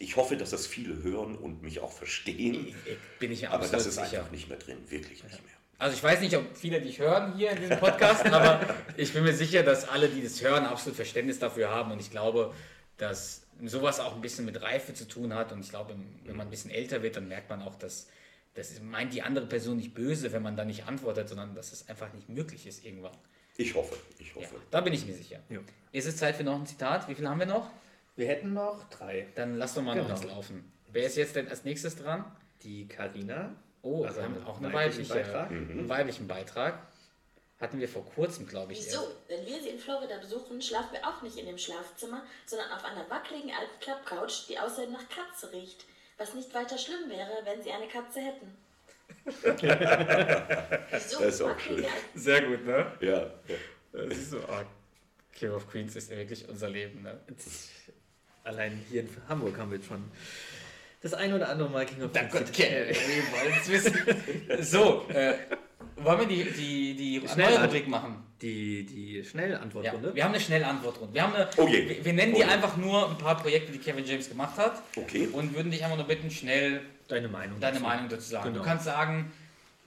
[0.00, 2.74] ich hoffe, dass das viele hören und mich auch verstehen.
[3.20, 4.18] Bin ich mir Aber das ist sicher.
[4.18, 5.52] einfach nicht mehr drin, wirklich nicht mehr.
[5.78, 9.22] Also ich weiß nicht, ob viele dich hören hier in diesem Podcast, aber ich bin
[9.22, 11.92] mir sicher, dass alle, die das hören, absolut Verständnis dafür haben.
[11.92, 12.52] Und ich glaube,
[12.96, 15.52] dass sowas auch ein bisschen mit Reife zu tun hat.
[15.52, 15.94] Und ich glaube,
[16.24, 18.08] wenn man ein bisschen älter wird, dann merkt man auch, dass
[18.54, 21.88] das meint die andere Person nicht böse, wenn man da nicht antwortet, sondern dass es
[21.88, 23.12] einfach nicht möglich ist irgendwann.
[23.58, 24.56] Ich hoffe, ich Ja, hoffe.
[24.70, 25.40] da bin ich mir sicher.
[25.50, 25.60] Ja.
[25.92, 27.08] Ist es Zeit für noch ein Zitat?
[27.08, 27.70] Wie viel haben wir noch?
[28.16, 29.26] Wir hätten noch drei.
[29.34, 30.14] Dann lass doch mal noch Genau.
[30.16, 30.72] was laufen.
[30.90, 32.24] Wer ist jetzt denn als nächstes dran?
[32.62, 33.54] Die Karina.
[33.82, 35.50] Oh, Also wir haben auch einen weiblichen weiblichen Beitrag.
[35.50, 36.78] einen weiblichen Beitrag.
[37.60, 38.80] Hatten wir vor kurzem, glaube ich.
[38.80, 39.02] Wieso?
[39.02, 39.16] erst.
[39.28, 42.84] Wenn wir sie in Florida besuchen, schlafen wir auch nicht in dem Schlafzimmer, sondern auf
[42.84, 45.86] einer wackeligen alten Klappcouch, die außerdem nach Katze riecht.
[46.18, 48.56] Was nicht weiter schlimm wäre, wenn sie eine Katze hätten.
[50.90, 51.20] Wieso?
[51.20, 51.84] Das ist auch schön.
[52.14, 52.92] Sehr gut, ne?
[53.00, 53.30] Ja.
[53.92, 54.64] Das ist so, oh,
[55.32, 57.18] King of Queens ist ja wirklich unser Leben, ne?
[58.44, 60.04] Allein hier in Hamburg haben wir jetzt schon
[61.02, 64.62] das ein oder andere Mal King of Da Queens Gott, wollen es wissen.
[64.62, 65.34] So, äh,
[65.96, 68.22] wollen wir die, die, die neue Schnellantwort- Rubrik machen?
[68.42, 70.14] Die, die Ja, Schnellantwortrunde.
[70.14, 71.14] wir haben eine Schnellantwortrunde.
[71.14, 71.88] Wir, haben eine, Oh je.
[71.88, 72.50] wir, wir nennen Oh dir je.
[72.52, 74.82] einfach nur ein paar Projekte, die Kevin James gemacht hat.
[74.94, 75.28] Okay.
[75.32, 77.58] Und würden dich einfach nur bitten, schnell Deine Meinung.
[77.60, 77.84] deine dazu.
[77.86, 78.48] Meinung dazu sagen.
[78.52, 78.58] Genau.
[78.58, 79.32] Du kannst sagen,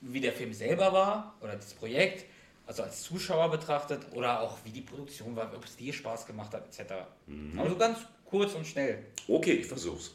[0.02, 2.26] wie der Film selber war oder das Projekt,
[2.66, 6.54] also als Zuschauer betrachtet oder auch wie die Produktion war, ob es dir Spaß gemacht
[6.54, 6.94] hat, etc.
[7.28, 7.60] Mhm.
[7.60, 9.06] Aber so ganz kurz und schnell.
[9.28, 10.14] Okay, ich versuch's.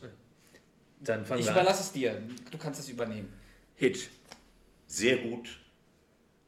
[1.00, 2.20] Dann fangen Ich überlasse es dir.
[2.50, 3.32] Du kannst es übernehmen.
[3.76, 4.08] Hitch.
[4.86, 5.60] Sehr gut.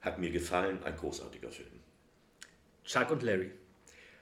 [0.06, 0.78] Hat mir gefallen.
[0.84, 1.80] Ein großartiger Film.
[2.84, 3.50] Chuck und Larry.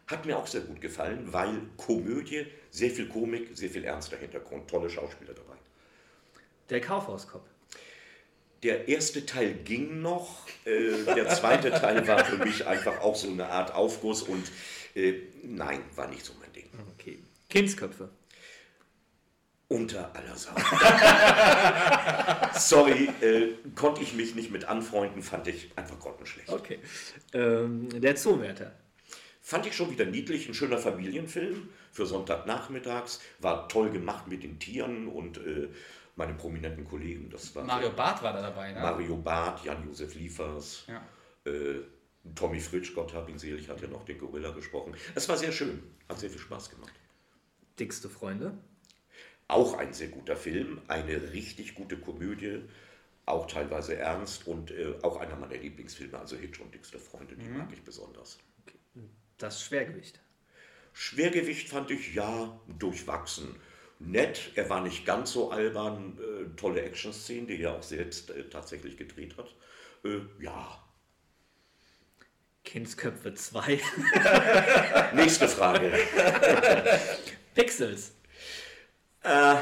[0.06, 4.68] Hat mir auch sehr gut gefallen, weil Komödie, sehr viel Komik, sehr viel ernster Hintergrund,
[4.68, 5.56] tolle Schauspieler dabei.
[6.70, 7.46] Der Kaufhauskopf.
[8.62, 13.28] Der erste Teil ging noch, äh, der zweite Teil war für mich einfach auch so
[13.28, 14.50] eine Art Aufguss und
[14.94, 16.70] äh, nein, war nicht so mein Ding.
[16.94, 17.18] Okay.
[17.50, 18.08] Kindsköpfe.
[19.74, 20.52] Unter aller Sau.
[22.58, 26.48] Sorry, äh, konnte ich mich nicht mit anfreunden, fand ich einfach grottenschlecht.
[26.48, 26.78] Okay.
[27.32, 28.72] Ähm, der Zoowärter.
[29.40, 34.60] Fand ich schon wieder niedlich, ein schöner Familienfilm für Sonntagnachmittags, war toll gemacht mit den
[34.60, 35.68] Tieren und äh,
[36.14, 37.28] meine prominenten Kollegen.
[37.30, 38.80] Das war Mario Barth war da dabei, ne?
[38.80, 41.02] Mario Barth, Jan-Josef Liefers, Ja.
[41.50, 41.80] äh,
[42.36, 44.94] Tommy Fritsch, Gott hab ihn selig, hat ja noch den Gorilla gesprochen.
[45.16, 46.92] Es war sehr schön, hat sehr viel Spaß gemacht.
[47.78, 48.56] Dickste Freunde.
[49.48, 52.62] Auch ein sehr guter Film, eine richtig gute Komödie,
[53.26, 57.48] auch teilweise ernst und äh, auch einer meiner Lieblingsfilme, also Hitch und Dickste Freunde, die
[57.48, 58.38] mag ich besonders.
[59.38, 60.20] Das Schwergewicht.
[60.92, 63.56] Schwergewicht fand ich ja durchwachsen.
[63.98, 68.48] Nett, er war nicht ganz so albern, äh, tolle Action-Szenen, die er auch selbst äh,
[68.48, 69.54] tatsächlich gedreht hat.
[70.04, 70.82] Äh, ja.
[72.64, 73.80] Kindsköpfe 2.
[75.14, 75.92] Nächste Frage.
[77.54, 78.12] Pixels.
[79.24, 79.56] Äh,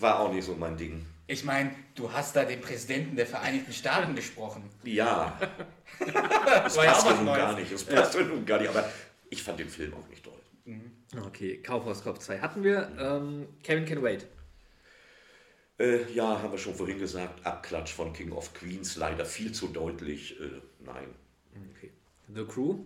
[0.00, 1.06] war auch nicht so mein Ding.
[1.28, 4.70] Ich meine, du hast da den Präsidenten der Vereinigten Staaten gesprochen.
[4.84, 5.38] Ja,
[6.66, 8.88] es War ja nun gar nicht, es passte nun gar nicht, aber
[9.30, 10.34] ich fand den Film auch nicht toll.
[11.26, 12.90] Okay, Kaufhauskopf 2 hatten wir.
[12.98, 14.26] Ähm, Kevin Can Wait.
[15.78, 19.68] Äh, ja, haben wir schon vorhin gesagt, Abklatsch von King of Queens, leider viel zu
[19.68, 20.40] deutlich.
[20.40, 21.14] Äh, nein.
[21.76, 21.92] Okay.
[22.34, 22.78] The Crew.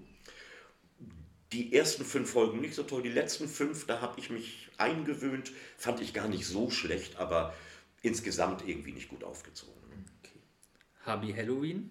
[1.52, 5.50] Die ersten fünf Folgen nicht so toll, die letzten fünf, da habe ich mich eingewöhnt,
[5.76, 7.54] fand ich gar nicht so schlecht, aber
[8.02, 9.74] insgesamt irgendwie nicht gut aufgezogen.
[11.06, 11.90] Hubby Halloween.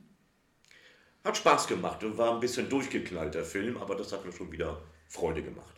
[1.26, 4.82] Hat Spaß gemacht, war ein bisschen durchgeknallt der Film, aber das hat mir schon wieder
[5.10, 5.76] Freude gemacht.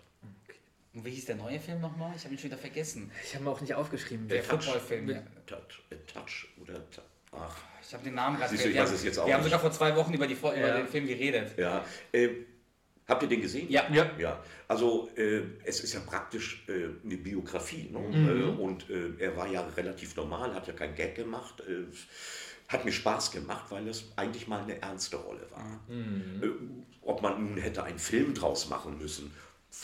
[0.93, 2.13] Und wie hieß der neue Film nochmal?
[2.15, 3.09] Ich habe ihn schon wieder vergessen.
[3.23, 4.27] Ich habe mir auch nicht aufgeschrieben.
[4.27, 4.63] Der Touch.
[4.65, 5.09] Footballfilm.
[5.09, 5.23] Ja.
[5.47, 7.01] Touch, äh, Touch oder Ta-
[7.31, 9.25] ach, Ich habe den Namen gerade Siehst du, ich Wir weiß haben- es jetzt auch
[9.25, 10.77] Wir haben sogar vor zwei Wochen über, die, über Ja.
[10.77, 11.57] den Film geredet.
[11.57, 11.83] ja.
[12.11, 12.29] Äh,
[13.11, 13.69] habt ihr den gesehen?
[13.69, 13.87] Ja.
[13.91, 14.09] Ja.
[14.17, 17.89] Ja, also äh, es ist ja praktisch äh, eine Biografie.
[17.91, 17.99] Ne?
[17.99, 18.27] Mhm.
[18.27, 21.61] Äh, und äh, er war ja relativ normal, hat ja kein Gag gemacht.
[21.61, 21.85] Äh,
[22.67, 25.81] hat mir Spaß gemacht, weil es eigentlich mal eine ernste Rolle war.
[25.87, 26.41] Mhm.
[26.41, 26.47] Äh,
[27.01, 29.31] ob man nun hätte einen Film draus machen müssen,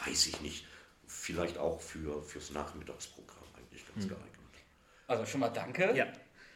[0.06, 0.66] weiß ich nicht.
[1.06, 4.38] Vielleicht auch für, fürs Nachmittagsprogramm eigentlich ganz geeignet.
[5.08, 5.96] Also schon mal danke.
[5.96, 6.08] Ja.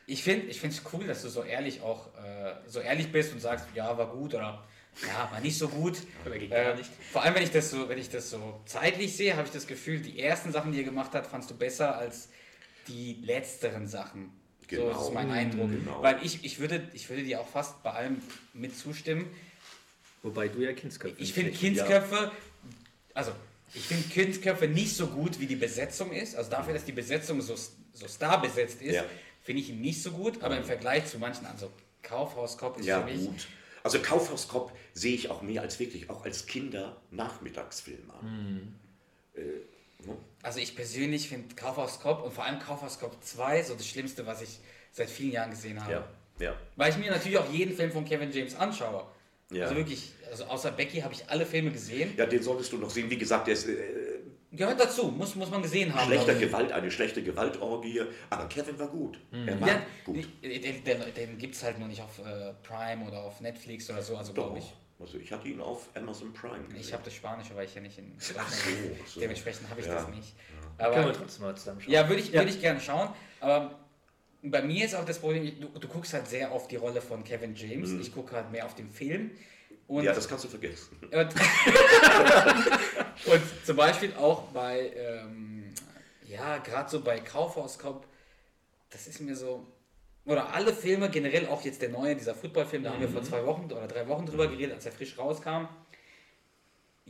[0.08, 3.68] Ich finde es cool, dass du so ehrlich auch äh, so ehrlich bist und sagst,
[3.76, 4.64] ja, war gut oder
[5.08, 5.98] ja, war nicht so gut.
[6.26, 6.90] Oder geht gar Äh, nicht.
[7.12, 9.68] Vor allem, wenn ich das so, wenn ich das so zeitlich sehe, habe ich das
[9.68, 12.30] Gefühl, die ersten Sachen, die ihr gemacht habt, fandst du besser als
[12.88, 14.32] die letzteren Sachen.
[14.70, 15.08] So Genau.
[15.08, 15.70] ist mein Eindruck.
[15.70, 16.02] Genau.
[16.02, 18.22] Weil ich, ich, würde, ich würde dir auch fast bei allem
[18.54, 19.30] mit zustimmen.
[20.24, 21.22] Wobei du ja Kindsköpfe.
[21.22, 22.32] Ich finde Kindsköpfe,
[23.14, 23.32] also
[23.74, 26.36] Ich finde Kindsköpfe nicht so gut, wie die Besetzung ist.
[26.36, 29.06] Also dafür, dass die Besetzung so, so starbesetzt ist, Ja.
[29.44, 30.42] finde ich ihn nicht so gut.
[30.44, 31.72] Aber im Vergleich zu manchen, also
[32.02, 33.26] Kaufhauskopf ist Ja, für mich...
[33.26, 33.48] gut.
[33.84, 38.78] Also Kaufhauskopf sehe ich auch mehr als wirklich, auch als Kinder-Nachmittagsfilm an.
[39.36, 39.42] Äh,
[40.06, 40.18] ne?
[40.44, 44.60] Also ich persönlich finde Kaufhauskopf und vor allem Kaufhauskopf 2 so das Schlimmste, was ich
[44.92, 45.92] seit vielen Jahren gesehen habe.
[45.92, 46.08] Ja,
[46.40, 46.56] ja.
[46.76, 49.06] Weil ich mir natürlich auch jeden Film von Kevin James anschaue.
[49.52, 49.64] Ja.
[49.64, 52.14] Also wirklich, also außer Becky habe ich alle Filme gesehen.
[52.18, 53.10] Ja, den solltest du noch sehen.
[53.10, 54.11] Wie gesagt, der ist äh,
[54.54, 56.08] Gehört dazu, muss, muss man gesehen haben.
[56.08, 56.40] schlechter ich.
[56.42, 58.02] Gewalt, eine schlechte Gewaltorgie.
[58.30, 59.18] Aber Kevin war gut.
[59.32, 60.18] Er war Ja, gut.
[60.44, 64.02] den, den, den, gibt es halt nur nicht auf äh, Prime oder auf Netflix oder
[64.02, 64.74] so, also glaube ich.
[65.00, 66.82] Also ich hatte ihn auf Amazon Prime gesehen.
[66.82, 68.70] Ich habe das Spanische, weil ich ja nicht in Ach so,
[69.08, 69.20] so.
[69.22, 69.96] Dementsprechend habe ich Ja.
[69.96, 70.36] das nicht.
[70.78, 71.94] Können wir Aber trotzdem mal zusammen schauen.
[71.94, 73.10] ja, würde ich, würd ich gerne schauen.
[73.40, 73.80] Aber
[74.44, 77.24] bei mir ist auch das Problem, du, du guckst halt sehr auf die Rolle von
[77.24, 77.92] Kevin James.
[77.94, 79.32] Ich gucke halt mehr auf den Film.
[79.92, 80.06] Und Mhm.
[80.06, 80.98] ja, das kannst du vergessen.
[83.26, 85.66] Und, zum Beispiel auch bei, ähm,
[86.26, 88.08] ja, gerade so bei Kaufhauskopf,
[88.90, 89.68] das ist mir so,
[90.24, 93.46] oder alle Filme, generell auch jetzt der neue, dieser Footballfilm, da haben wir vor zwei
[93.46, 95.66] Wochen oder drei Wochen drüber geredet, als er frisch rauskam.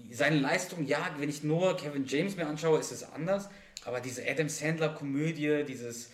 [0.10, 3.48] Seine Leistung, ja, wenn ich nur Kevin James mir anschaue, ist es anders,
[3.86, 6.10] aber diese Adam Sandler-Komödie, dieses,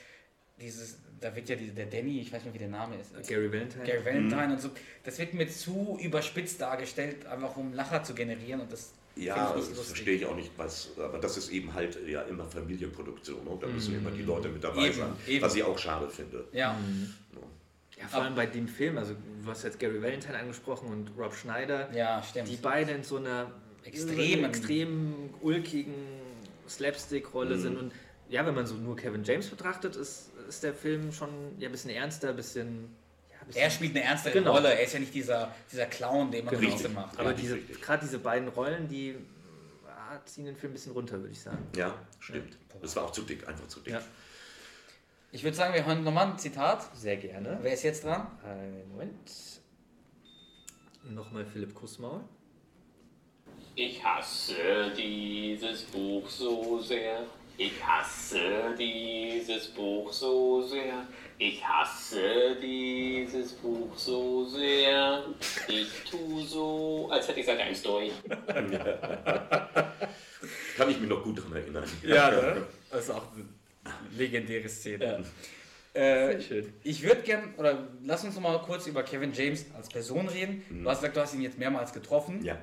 [0.59, 3.51] dieses, da wird ja die, der Danny, ich weiß nicht, wie der Name ist, Gary
[3.51, 3.83] Valentine.
[3.83, 4.69] Gary Valentine und so,
[5.03, 9.67] das wird mir zu überspitzt dargestellt, einfach um Lacher zu generieren und das Ja, finde
[9.71, 13.43] ich das verstehe ich auch nicht, was, aber das ist eben halt ja immer Familienproduktion.
[13.45, 13.57] Ne?
[13.59, 15.41] Da müssen immer die Leute mit dabei Eben, sein, eben.
[15.43, 16.45] was ich auch schade finde.
[16.53, 16.77] Ja,
[17.99, 21.33] Ja, vor allem bei dem Film, also du hast jetzt Gary Valentine angesprochen und Rob
[21.33, 22.47] Schneider, ja, stimmt.
[22.47, 23.49] die beide in so einer
[23.83, 24.45] Extremen.
[24.45, 25.95] extrem ulkigen
[26.69, 27.61] Slapstick-Rolle Mhm.
[27.61, 27.77] sind.
[27.77, 27.91] Und
[28.29, 31.29] ja, wenn man so nur Kevin James betrachtet, ist, ist der Film schon
[31.59, 32.95] ja, ein bisschen ernster, ein bisschen.
[33.53, 34.53] Ja, er spielt eine ernste Genau.
[34.53, 36.71] Rolle, er ist ja nicht dieser, dieser Clown, den man Richtig.
[36.81, 37.19] draußen macht.
[37.19, 39.15] aber richtig, diese, gerade diese beiden Rollen, die
[39.87, 41.65] ah, ziehen den Film ein bisschen runter, würde ich sagen.
[41.75, 42.57] Ja, stimmt.
[42.81, 43.93] Das war auch zu dick, einfach zu dick.
[43.93, 44.01] Ja.
[45.31, 46.87] Ich würde sagen, wir hören nochmal ein Zitat.
[46.95, 47.59] Sehr gerne.
[47.61, 48.27] Wer ist jetzt dran?
[48.43, 49.31] Einen Moment.
[51.03, 52.21] Nochmal Philipp Kussmaul.
[53.75, 57.25] Ich hasse dieses Buch so sehr.
[57.59, 61.07] Ich hasse dieses Buch so sehr.
[61.39, 65.23] Ich hasse dieses Buch so sehr.
[65.67, 68.11] Ich tu so, als hätte ich seit eins durch.
[70.77, 71.83] Kann ich mich noch gut daran erinnern.
[72.03, 72.67] Ja, ne?
[72.91, 73.45] Das ist auch eine
[74.15, 75.25] legendäre Szene.
[75.95, 76.71] Äh, schön.
[76.83, 80.63] ich würde gern, oder lass uns noch mal kurz über Kevin James als Person reden.
[80.69, 82.45] Du hast gesagt, du hast ihn jetzt mehrmals getroffen.
[82.45, 82.59] Ja.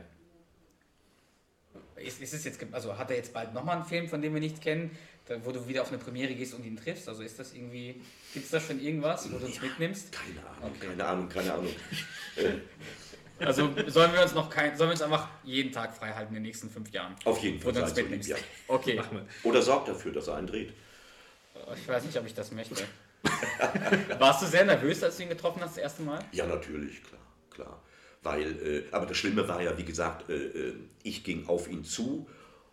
[1.97, 4.41] Ist, ist es jetzt, also hat er jetzt bald nochmal einen Film, von dem wir
[4.41, 4.91] nichts kennen,
[5.27, 7.09] da, wo du wieder auf eine Premiere gehst und ihn triffst?
[7.09, 8.01] Also ist das irgendwie,
[8.33, 10.11] gibt es da schon irgendwas, wo du uns mitnimmst?
[10.13, 10.87] Keine Ahnung, Okay.
[10.89, 11.71] keine Ahnung, keine Ahnung.
[13.41, 16.35] Also sollen wir uns noch kein, sollen wir uns einfach jeden Tag frei halten in
[16.35, 17.17] den nächsten fünf Jahren?
[17.25, 17.73] Auf jeden Wo Fall.
[17.73, 18.29] du uns sei so lieb, mitnimmst.
[18.29, 18.37] ja.
[18.69, 19.03] Okay.
[19.43, 20.73] Oder sorgt dafür, dass er einen dreht.
[21.77, 22.85] Ich weiß nicht, ob ich das möchte.
[24.21, 26.25] Warst du sehr nervös, als du ihn getroffen hast das erste Mal?
[26.31, 27.21] Ja, natürlich, klar,
[27.51, 27.83] klar.
[28.25, 31.85] Weil, äh, aber das Schlimme war ja, wie gesagt, äh, äh, ich ging auf ihn
[31.85, 32.27] zu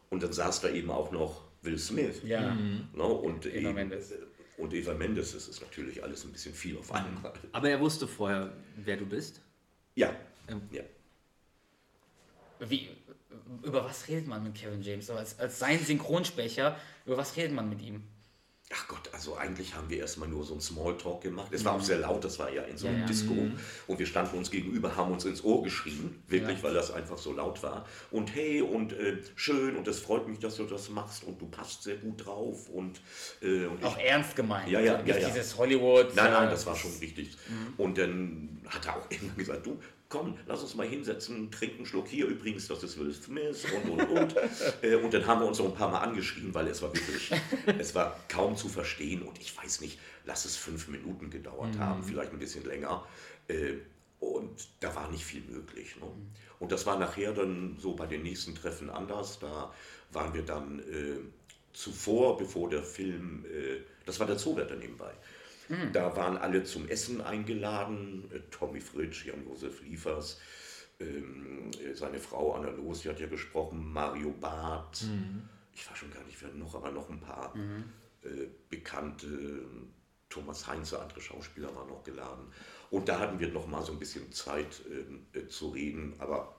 [0.09, 2.21] und dann saß da eben auch noch Will Smith.
[2.23, 2.55] Ja.
[2.55, 3.03] Ne?
[3.03, 4.11] Und Eva eben, Mendes.
[4.11, 4.15] äh,
[4.57, 7.33] Und Eva Mendes, das ist natürlich alles ein bisschen viel auf einmal.
[7.51, 9.41] Aber er wusste vorher, wer du bist.
[9.95, 10.15] Ja,
[10.47, 10.61] Ähm.
[10.71, 10.81] ja.
[12.59, 12.89] Wie,
[13.63, 15.09] über was redet man mit Kevin James?
[15.09, 18.03] Als, als sein Synchronsprecher, über was redet man mit ihm?
[18.73, 21.51] Ach Gott, also eigentlich haben wir erstmal nur so einen Smalltalk gemacht.
[21.51, 23.07] Es war auch sehr laut, das war ja in so einem Ja, ja.
[23.07, 23.33] Disco.
[23.87, 26.63] Und wir standen uns gegenüber, haben uns ins Ohr geschrien, wirklich, Ja.
[26.63, 27.85] weil das einfach so laut war.
[28.11, 31.47] Und hey, und äh, schön, und es freut mich, dass du das machst und du
[31.47, 32.69] passt sehr gut drauf.
[32.69, 33.01] Und,
[33.41, 34.69] äh, und Auch ich, ernst gemeint.
[34.69, 35.27] Ja, ja, also nicht ja, ja.
[35.29, 36.15] dieses Hollywood.
[36.15, 37.35] Nein, nein, das war schon richtig.
[37.77, 39.79] Und dann hat er auch immer gesagt, du,
[40.11, 42.27] komm, lass uns mal hinsetzen, trink einen Schluck hier.
[42.27, 44.35] Übrigens, das ist Will Smith und, und, und.
[44.83, 47.31] Äh, und dann haben wir uns so ein paar Mal angeschrien, weil es war wirklich,
[47.79, 49.21] es war kaum zu verstehen.
[49.23, 53.05] Und ich weiß nicht, lass es fünf Minuten gedauert haben, vielleicht ein bisschen länger.
[53.47, 53.73] Äh,
[54.19, 55.95] Und da war nicht viel möglich.
[55.99, 56.05] Ne?
[56.59, 59.39] Und das war nachher dann so bei den nächsten Treffen anders.
[59.39, 59.73] Da
[60.11, 61.17] waren wir dann äh,
[61.73, 65.11] zuvor, bevor der Film, äh, das war der Zoowärter nebenbei.
[65.93, 68.29] Da waren alle zum Essen eingeladen.
[68.33, 70.39] Äh, Tommy Fritsch, Jan-Josef Liefers,
[70.99, 75.03] ähm, äh, seine Frau Anna Los, die hat ja gesprochen, Mario Barth.
[75.73, 77.53] Ich weiß schon gar nicht, wer noch, aber noch ein paar
[78.23, 79.65] äh, bekannte.
[80.29, 82.45] Thomas Heinze, andere Schauspieler waren noch geladen.
[82.89, 86.13] Und da hatten wir noch mal so ein bisschen Zeit ähm, äh, zu reden.
[86.19, 86.55] Aber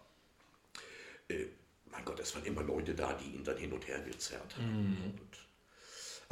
[1.28, 1.46] äh,
[1.90, 4.96] mein Gott, es waren immer Leute da, die ihn dann hin und her gezerrt haben.
[5.20, 5.38] Und,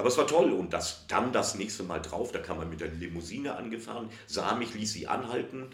[0.01, 2.81] Aber es war toll und das, dann das nächste Mal drauf, da kam er mit
[2.81, 5.67] der Limousine angefahren, sah mich, ließ sie anhalten,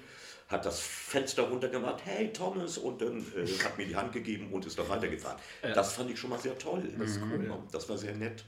[0.49, 4.66] hat das Fenster runtergemacht, hey Thomas, und dann äh, hat mir die Hand gegeben und
[4.66, 5.39] ist dann weitergefahren.
[5.62, 6.83] Das fand ich schon mal sehr toll.
[6.99, 7.57] Das, ist cool, ja.
[7.70, 8.45] das war sehr nett.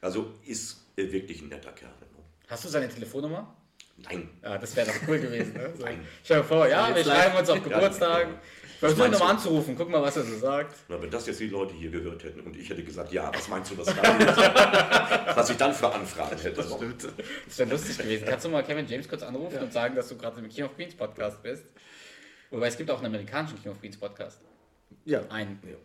[0.00, 1.90] Also ist äh, wirklich ein netter Kerl.
[1.90, 2.22] Ne?
[2.46, 3.56] Hast du seine Telefonnummer?
[3.96, 4.30] Nein.
[4.40, 5.52] Ja, das wäre doch cool gewesen.
[5.54, 5.72] Ne?
[5.76, 5.82] So.
[5.84, 6.06] Nein.
[6.22, 8.34] Stell dir vor, ja, wir schreiben uns auf Geburtstagen.
[8.80, 10.76] Meinst nochmal anzurufen, guck mal, was er so sagt.
[10.88, 13.48] Na, wenn das jetzt die Leute hier gehört hätten und ich hätte gesagt, ja, was
[13.48, 14.36] meinst du, was, da ist?
[15.36, 16.62] was ich dann für Anfragen hätte.
[16.62, 18.26] Das wäre lustig gewesen.
[18.26, 20.76] Kannst du mal Kevin James kurz anrufen und sagen, dass du gerade im King of
[20.76, 21.64] Queens Podcast bist?
[22.50, 24.40] Wobei es gibt auch einen amerikanischen King of Queens Podcast.
[25.04, 25.22] Ja.
[25.28, 25.60] Einen.
[25.64, 25.76] Ja.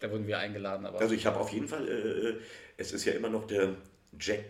[0.00, 0.98] Da wurden wir eingeladen, aber.
[1.00, 2.42] Also ich habe auf jeden Fall, äh,
[2.76, 3.74] es ist ja immer noch der
[4.18, 4.44] Jack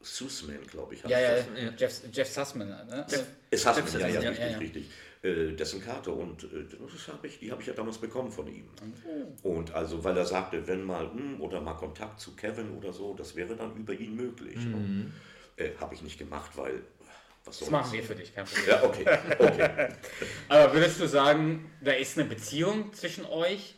[0.00, 1.02] Sussman, glaube ich.
[1.02, 1.72] ja, ja, Ja.
[1.76, 2.68] Jeff, Jeff Sussman.
[2.68, 3.06] Ne?
[3.08, 3.24] das.
[3.50, 4.58] Jeff ja, ja, Sussman, richtig, ja, ja.
[4.58, 4.90] richtig.
[5.22, 8.46] Äh, dessen Karte und äh, das hab ich, die habe ich ja damals bekommen von
[8.46, 8.64] ihm.
[9.42, 13.12] Und also, weil er sagte, wenn mal hm, oder mal Kontakt zu Kevin oder so,
[13.12, 14.56] das wäre dann über ihn möglich.
[14.64, 15.12] Ne?
[15.56, 16.80] Äh, habe ich nicht gemacht, weil
[17.44, 18.66] was soll Das machen wir für dich, kein Problem.
[18.66, 19.04] Ja, okay,
[19.38, 19.88] okay.
[20.48, 23.74] Aber würdest du sagen, da ist eine Beziehung zwischen euch?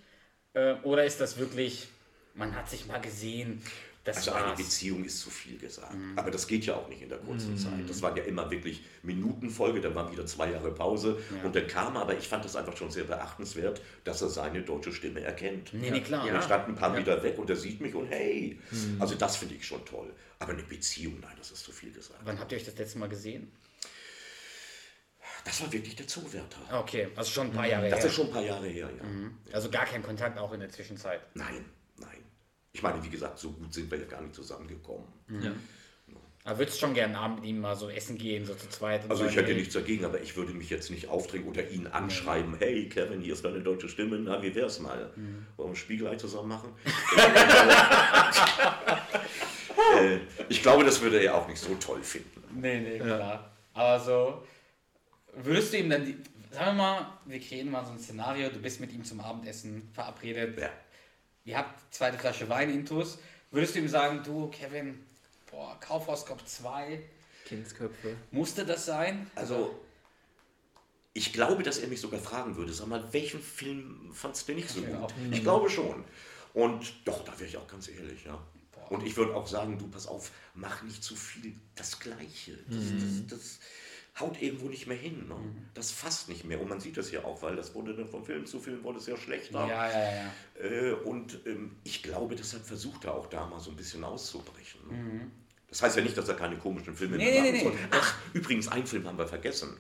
[0.55, 1.88] Äh, oder ist das wirklich,
[2.34, 3.62] man hat sich mal gesehen,
[4.05, 4.59] das Also eine war's?
[4.59, 5.94] Beziehung ist zu viel gesagt.
[6.16, 7.88] Aber das geht ja auch nicht in der kurzen Zeit.
[7.88, 11.96] Das waren ja immer wirklich Minutenfolge, dann waren wieder zwei Jahre Pause und dann kam,
[11.96, 15.72] aber ich fand das einfach schon sehr beachtenswert, dass er seine deutsche Stimme erkennt.
[15.72, 16.28] Nee, nee, klar.
[16.28, 18.59] Er stand ein paar Meter weg und er sieht mich und hey.
[18.98, 20.12] Also das finde ich schon toll.
[20.38, 22.18] Aber eine Beziehung, nein, das ist zu viel gesagt.
[22.24, 23.53] Wann habt ihr euch das letzte Mal gesehen?
[25.44, 26.59] Das war wirklich der Zoowärter.
[26.80, 28.07] Okay, also schon ein paar Jahre Das her.
[28.07, 29.55] ist schon ein paar Jahre her, ja.
[29.55, 31.20] Also gar kein Kontakt auch in der Zwischenzeit.
[31.34, 31.64] Nein.
[32.72, 35.06] Ich meine, wie gesagt, so gut sind wir ja gar nicht zusammengekommen.
[35.42, 35.52] Ja.
[36.44, 39.04] Aber würdest schon gerne Abend mit ihm mal so essen gehen, so zu zweit?
[39.04, 41.68] und Also ich hätte hey, nichts dagegen, aber ich würde mich jetzt nicht aufdrängen oder
[41.70, 45.12] ihn anschreiben, hey Kevin, hier ist deine deutsche Stimme, na wie wär's mal?
[45.56, 46.70] Wollen wir Spiegelei zusammen machen?
[50.00, 50.18] äh,
[50.48, 52.42] ich glaube, das würde er auch nicht so toll finden.
[52.60, 53.52] Nee, nee, klar.
[53.74, 54.42] Aber so,
[55.44, 56.16] würdest du ihm dann, die,
[56.50, 59.88] sagen wir mal, wir kreieren mal so ein Szenario, du bist mit ihm zum Abendessen
[59.92, 60.70] verabredet, Ja.
[61.45, 63.18] Ihr habt zweite Flasche Wein intus,
[63.51, 65.05] würdest du ihm sagen, du Kevin,
[65.51, 67.01] boah, Kaufhaus Kopf 2,
[67.45, 68.16] Kindsköpfe.
[68.30, 69.30] musste das sein?
[69.34, 69.78] Also,
[71.14, 74.70] ich glaube, dass er mich sogar fragen würde, sag mal, welchen Film fandst du nicht
[74.70, 75.12] so gut?
[75.30, 76.05] Ich glaube schon.
[76.55, 78.38] Und doch, da wäre ich auch ganz ehrlich, ja.
[78.88, 82.59] Und ich würde auch sagen, du pass auf, mach nicht zu viel das Gleiche.
[82.68, 83.59] Das, das, das
[84.20, 85.26] haut irgendwo nicht mehr hin.
[85.28, 85.36] Ne?
[85.74, 86.60] Das fasst nicht mehr.
[86.60, 88.98] Und man sieht das ja auch, weil das wurde dann von Film zu Film wurde
[88.98, 89.66] es ja schlechter.
[89.66, 90.32] Ja, ja, ja.
[90.62, 94.80] Äh, und ähm, ich glaube, deshalb versucht er auch da mal so ein bisschen auszubrechen.
[94.88, 95.30] Ne?
[95.68, 97.88] Das heißt ja nicht, dass er keine komischen Filme Nee, mehr nee, machen soll.
[97.92, 99.74] Ach, übrigens, einen Film haben wir vergessen.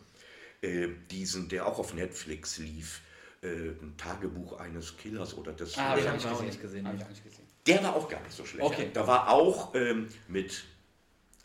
[0.62, 3.02] Äh, diesen, der auch auf Netflix lief.
[3.42, 5.76] Äh, ein Tagebuch eines Killers oder des.
[5.76, 6.88] Ah, hab ich Hab ich auch nicht gesehen.
[7.66, 8.64] Der war auch gar nicht so schlecht.
[8.64, 8.90] Okay.
[8.92, 10.64] Da war auch ähm, mit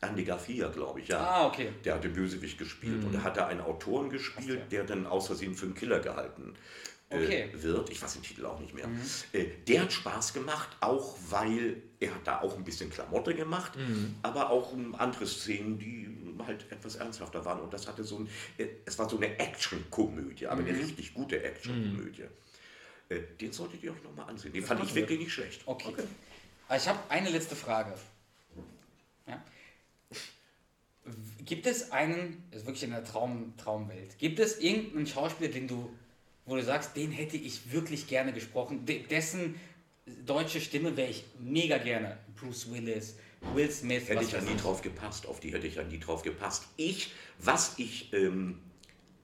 [0.02, 1.20] Andy Garcia, glaube ich, ja.
[1.20, 1.70] Ah, okay.
[1.84, 5.28] Der hat den Bösewicht gespielt und da hat er einen Autoren gespielt, der dann aus
[5.28, 6.54] Versehen für einen Killer gehalten
[7.10, 7.50] äh, Okay.
[7.54, 7.64] Mhm.
[7.64, 7.90] wird.
[7.90, 8.88] Ich weiß den Titel auch nicht mehr.
[9.34, 13.76] Äh, der hat Spaß gemacht, auch weil er hat da auch ein bisschen Klamotte gemacht,
[13.76, 14.16] Mhm.
[14.22, 16.08] aber auch ähm, andere Szenen, die
[16.46, 17.62] halt etwas ernsthafter waren.
[17.62, 18.30] Und das hatte so ein,
[18.60, 20.68] äh, es war so eine Action-Komödie, aber Mhm.
[20.68, 22.26] eine richtig gute Action-Komödie.
[23.10, 24.54] Äh, den solltet ihr euch nochmal ansehen.
[24.54, 25.62] Den fand ich wirklich nicht schlecht.
[25.66, 25.94] Okay.
[26.68, 27.94] Aber Ich habe eine letzte Frage.
[29.26, 29.42] Ja?
[31.46, 35.68] Gibt es einen, das ist wirklich in der Traum, Traumwelt, gibt es irgendeinen Schauspieler, den
[35.68, 35.90] du,
[36.46, 39.56] wo du sagst, den hätte ich wirklich gerne gesprochen, de dessen
[40.26, 42.18] deutsche Stimme wäre ich mega gerne.
[42.40, 43.16] Bruce Willis,
[43.54, 46.22] Will Smith, Hätte ich ja nie drauf gepasst, auf die hätte ich ja nie drauf
[46.22, 46.66] gepasst.
[46.78, 48.60] Ich, was ich ähm,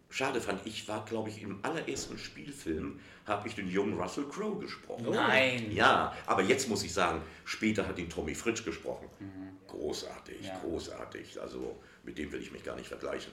[0.09, 4.59] schade fand, ich war, glaube ich, im allerersten Spielfilm, habe ich den jungen Russell Crowe
[4.59, 5.07] gesprochen.
[5.09, 5.71] Nein.
[5.71, 9.07] Ja, aber jetzt muss ich sagen, später hat ihn Tommy Fritsch gesprochen.
[9.73, 10.45] Großartig, Mhm.
[10.45, 10.59] Ja.
[10.59, 11.41] großartig.
[11.41, 13.31] Also mit dem will ich mich gar nicht vergleichen.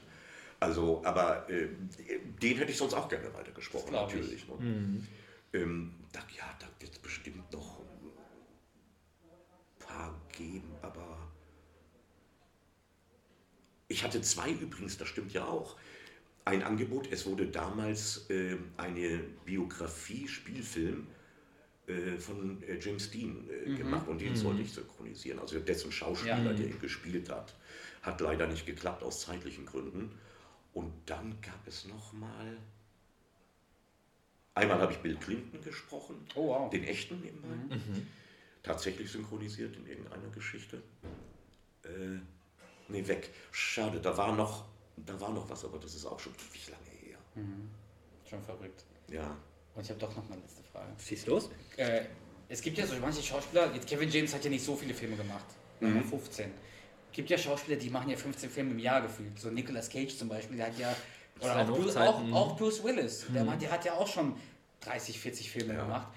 [0.58, 1.68] Also, aber äh,
[2.42, 4.14] den hätte ich sonst auch gerne weiter gesprochen, Das glaub ich.
[4.16, 4.48] natürlich.
[4.48, 5.06] Ne?
[5.52, 8.10] Ähm, da, ja, da wird es bestimmt noch ein
[9.86, 11.18] paar geben, aber
[13.88, 15.76] ich hatte zwei übrigens, das stimmt ja auch.
[16.44, 21.06] Ein Angebot, es wurde damals äh, eine Biografie, Spielfilm
[21.90, 25.38] äh, von äh, James Dean äh, gemacht und den sollte ich synchronisieren.
[25.40, 26.52] Also dessen Schauspieler, Ja.
[26.52, 27.54] der ihn gespielt hat,
[28.02, 30.10] hat leider nicht geklappt aus zeitlichen Gründen.
[30.72, 32.56] Und dann gab es noch mal.
[34.54, 36.70] Einmal habe ich Bill Clinton gesprochen, Oh, wow.
[36.70, 37.76] den echten nebenbei.
[38.62, 40.82] Tatsächlich synchronisiert in irgendeiner Geschichte.
[41.84, 42.18] Äh,
[42.88, 43.30] nee, weg.
[43.52, 44.66] Schade, da war noch,
[44.96, 47.18] da war noch was, aber das ist auch schon ewig lange her.
[48.28, 48.84] Schon verrückt.
[49.10, 49.36] Ja.
[49.80, 50.88] Und ich habe doch noch eine letzte Frage.
[51.02, 51.48] Schieß los.
[51.78, 52.02] Äh,
[52.50, 55.16] es gibt ja so manche Schauspieler, jetzt Kevin James hat ja nicht so viele Filme
[55.16, 55.46] gemacht.
[55.80, 56.50] wir 15.
[57.12, 59.38] Gibt ja Schauspieler, die machen ja 15 Filme im Jahr gefühlt.
[59.38, 60.94] So Nicolas Cage zum Beispiel, der hat ja.
[61.40, 64.36] Oder auch Bruce, auch, auch Bruce Willis, der, Mann, der hat ja auch schon
[64.82, 66.08] 30, 40 Filme gemacht.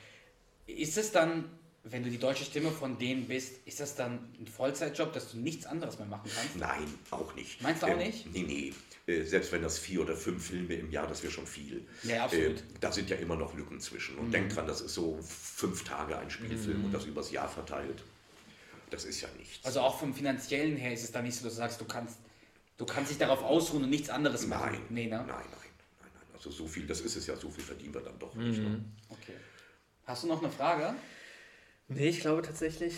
[0.68, 1.46] Ist es dann,
[1.84, 5.38] wenn du die deutsche Stimme von denen bist, ist das dann ein Vollzeitjob, dass du
[5.38, 6.56] nichts anderes mehr machen kannst?
[6.56, 7.62] Nein, auch nicht.
[7.62, 8.32] Meinst du auch nicht?
[8.34, 8.74] Nee, nee.
[9.14, 11.86] Äh, Selbst wenn das vier oder fünf Filme im Jahr, das wäre schon viel.
[12.04, 12.60] Ja, absolut.
[12.60, 14.18] Äh, Da sind ja immer noch Lücken zwischen.
[14.18, 18.02] Und denk dran, das ist so fünf Tage ein Spielfilm und das übers Jahr verteilt.
[18.90, 19.66] Das ist ja nichts.
[19.66, 22.18] Also auch vom finanziellen her ist es dann nicht so, dass du sagst, du kannst,
[22.78, 24.72] du kannst dich darauf ausruhen und nichts anderes machen.
[24.72, 25.18] nein, Nee, ne?
[25.18, 26.14] nein, nein, nein, nein.
[26.34, 28.60] Also so viel, das ist es ja, so viel verdienen wir dann doch nicht.
[28.60, 28.84] Ne?
[29.10, 29.34] Okay.
[30.06, 30.94] Hast du noch eine Frage?
[31.88, 32.96] Nee, ich glaube tatsächlich.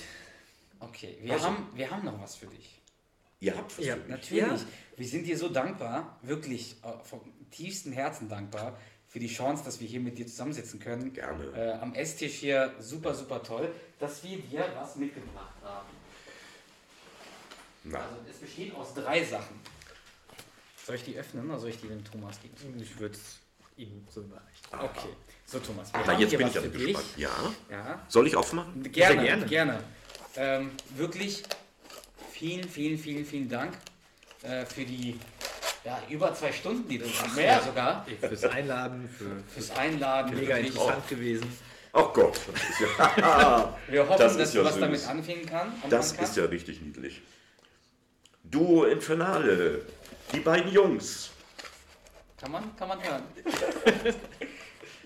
[0.79, 2.81] Okay, wir, Also- haben, wir haben noch was für dich.
[3.39, 4.09] Ihr habt was Ja, für mich.
[4.09, 4.43] Natürlich.
[4.61, 4.67] Ja.
[4.97, 7.21] Wir sind dir so dankbar, wirklich äh, vom
[7.51, 8.77] tiefsten Herzen dankbar
[9.07, 11.13] für die Chance, dass wir hier mit dir zusammensitzen können.
[11.13, 11.45] Gerne.
[11.55, 15.89] Äh, am Esstisch hier super, super toll, dass wir dir was mitgebracht haben.
[17.83, 19.59] Na, Also es besteht aus drei Sachen.
[20.85, 22.79] Soll ich die öffnen oder soll ich die dem Thomas geben?
[22.79, 23.39] Ich würde es
[23.77, 24.45] ihm so überreichen.
[24.71, 25.09] Okay.
[25.45, 27.05] So Thomas, wir na haben jetzt hier bin was ich aber für gespannt.
[27.15, 27.21] dich.
[27.23, 27.29] Ja?
[27.69, 28.83] Ja, Soll ich aufmachen?
[28.91, 29.45] Gerne, Sehr gerne.
[29.45, 29.83] gerne.
[30.37, 31.43] Ähm, wirklich
[32.31, 33.73] vielen, vielen, vielen, vielen Dank
[34.43, 35.19] äh, für die
[35.83, 37.35] ja, über zwei Stunden, die du hast.
[37.35, 38.05] Mehr sogar.
[38.19, 40.33] Fürs Einladen, für Fürs Einladen.
[40.35, 40.73] mega wirklich.
[40.73, 41.57] interessant gewesen.
[41.93, 42.37] Ach Gott,
[43.17, 44.81] ja, Wir hoffen, Das dass du ja was süß.
[44.81, 45.67] damit anfangen kann.
[45.67, 46.31] anfangen das kannst.
[46.31, 47.21] ist ja richtig niedlich.
[48.43, 49.81] Duo Infernale,
[50.33, 51.29] die beiden Jungs,
[52.39, 53.23] Kann man, kann man hören.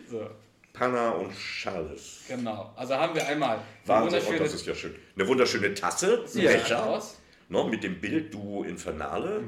[0.10, 0.30] so,
[0.74, 2.22] Panna und Charles.
[2.28, 2.74] genau.
[2.76, 4.96] Also haben wir einmal eine Wahnsinn, wunderschöne das ist ja schön.
[5.16, 7.20] Eine wunderschöne Tasse, ein Ja, Becher, aus.
[7.50, 9.44] ne, mit dem Bild Duo Infernale,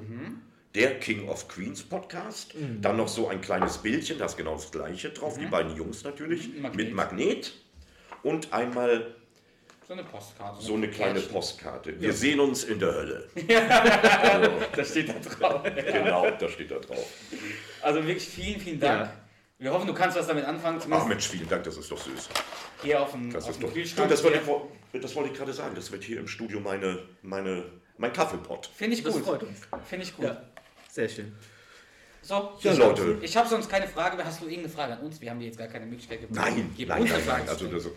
[0.75, 2.53] der King of Queens Podcast.
[2.81, 6.03] Dann noch so ein kleines Bildchen, da ist genau das gleiche drauf, die beiden Jungs
[6.03, 6.75] natürlich, Magnet.
[6.75, 7.53] mit Magnet.
[8.23, 9.15] Und einmal
[9.91, 10.61] so eine Postkarte.
[10.61, 11.33] so eine kleine Kärtchen.
[11.33, 12.01] Postkarte.
[12.01, 13.27] Wir sehen uns in der Hölle.
[14.75, 15.63] Das steht da drauf.
[15.75, 17.05] genau, da steht da drauf.
[17.81, 19.01] Also wirklich vielen, vielen Dank.
[19.07, 19.13] Ja.
[19.59, 20.77] Wir hoffen, du kannst was damit anfangen.
[20.77, 22.29] Ach Zumindest Mensch, vielen Dank, das ist doch süß.
[22.81, 23.73] hier auf dem, Das auf ist dem doch.
[23.73, 24.07] Kühlschrank.
[24.07, 24.39] Du, das, wollte
[24.93, 25.75] ich, das wollte ich gerade sagen.
[25.75, 27.65] Das wird hier im Studio meine, meine,
[27.97, 28.69] mein Kaffeepott.
[28.73, 29.25] Finde ich Das gut.
[29.25, 29.59] freut uns.
[29.87, 30.25] Finde ich gut.
[30.25, 30.41] Ja,
[30.89, 31.35] sehr schön.
[32.21, 33.15] So, Ja, ich Leute.
[33.15, 34.25] Hab, ich habe sonst keine Frage mehr.
[34.25, 35.19] Hast du irgendeine Frage an uns?
[35.19, 36.39] Wir haben dir jetzt gar keine Möglichkeit gegeben.
[36.39, 37.21] Nein, Gib nein, nein, nein.
[37.23, 37.87] Frage Also, das,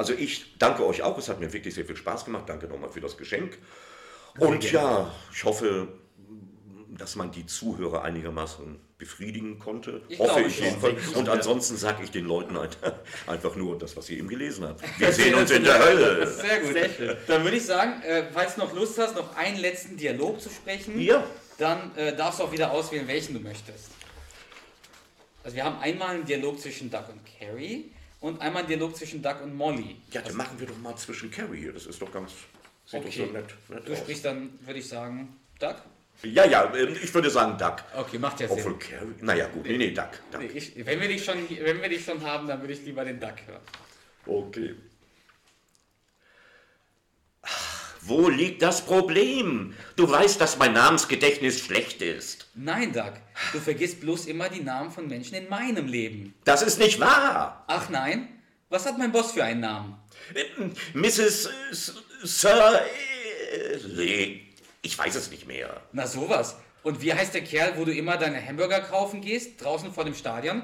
[0.00, 1.16] also ich danke euch auch.
[1.18, 2.44] Es hat mir wirklich sehr viel Spaß gemacht.
[2.48, 3.58] Danke nochmal für das Geschenk.
[4.38, 5.88] Und ja, ich hoffe,
[6.96, 10.02] dass man die Zuhörer einigermaßen befriedigen konnte.
[10.08, 11.08] Ich hoffe ich jedenfalls.
[11.14, 12.68] Und ansonsten sage ich den Leuten ein-
[13.26, 14.82] einfach nur das, was ihr eben gelesen habt.
[14.98, 16.26] Wir sehen uns in der Hölle.
[16.26, 16.72] Sehr gut.
[16.72, 17.16] Sehr schön.
[17.26, 20.48] Dann würde ich sagen, äh, falls du noch Lust hast, noch einen letzten Dialog zu
[20.50, 21.24] sprechen, Ja.
[21.58, 23.90] dann äh, darfst du auch wieder auswählen, welchen du möchtest.
[25.44, 29.22] Also wir haben einmal einen Dialog zwischen Duck und Carrie und einmal einen Dialog zwischen
[29.22, 29.96] Duck und Molly.
[30.12, 31.72] Ja, dann machen wir doch mal zwischen Carrie hier.
[31.72, 32.32] Das ist doch ganz.
[32.86, 33.18] Sieht Okay.
[33.20, 33.98] doch so nett, nett Du aus.
[33.98, 35.76] sprichst dann, würde ich sagen, Duck?
[36.22, 37.76] Ja, ja, ähm, ich würde sagen Duck.
[37.96, 38.78] Okay, macht ja Obwohl Sinn.
[38.78, 39.14] Carrie.
[39.20, 39.64] Naja, gut.
[39.66, 40.10] Nee, nee, Duck.
[40.30, 40.40] Duck.
[40.42, 43.04] Nee, ich, wenn, wir dich schon, wenn wir dich schon haben, dann würde ich lieber
[43.04, 43.62] den Duck hören.
[44.26, 44.74] Okay.
[47.42, 49.74] Ach, Wo liegt das Problem?
[49.96, 52.46] Du weißt, dass mein Namensgedächtnis schlecht ist.
[52.54, 53.12] Nein, Duck,
[53.52, 56.34] du vergisst bloß immer die Namen von Menschen in meinem Leben.
[56.44, 57.64] Das ist nicht wahr.
[57.66, 58.28] Ach nein?
[58.70, 59.96] Was hat mein Boss für einen Namen?
[60.94, 61.48] Mrs.
[61.70, 62.80] S- Sir.
[63.98, 64.40] äh,
[64.82, 65.80] Ich weiß es nicht mehr.
[65.92, 66.56] Na sowas.
[66.82, 70.14] Und wie heißt der Kerl, wo du immer deine Hamburger kaufen gehst, draußen vor dem
[70.14, 70.62] Stadion?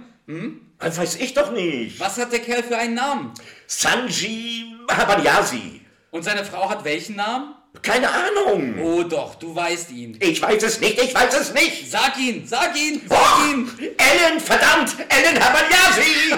[0.79, 2.01] Das weiß ich doch nicht.
[2.01, 3.33] Was hat der Kerl für einen Namen?
[3.67, 5.83] Sanji Habanyasi.
[6.17, 7.55] Und seine Frau hat welchen Namen?
[7.83, 8.79] Keine Ahnung.
[8.83, 10.17] Oh doch, du weißt ihn.
[10.19, 11.91] Ich weiß es nicht, ich weiß es nicht.
[11.91, 13.71] Sag ihn, sag ihn, sag Oh, ihn!
[13.99, 16.35] Ellen, verdammt, Ellen Habanyasi.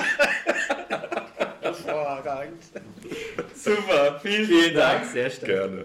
[1.60, 2.60] Hervorragend.
[3.54, 5.04] Super, vielen, vielen Dank.
[5.12, 5.46] Sehr stark.
[5.46, 5.84] Gerne.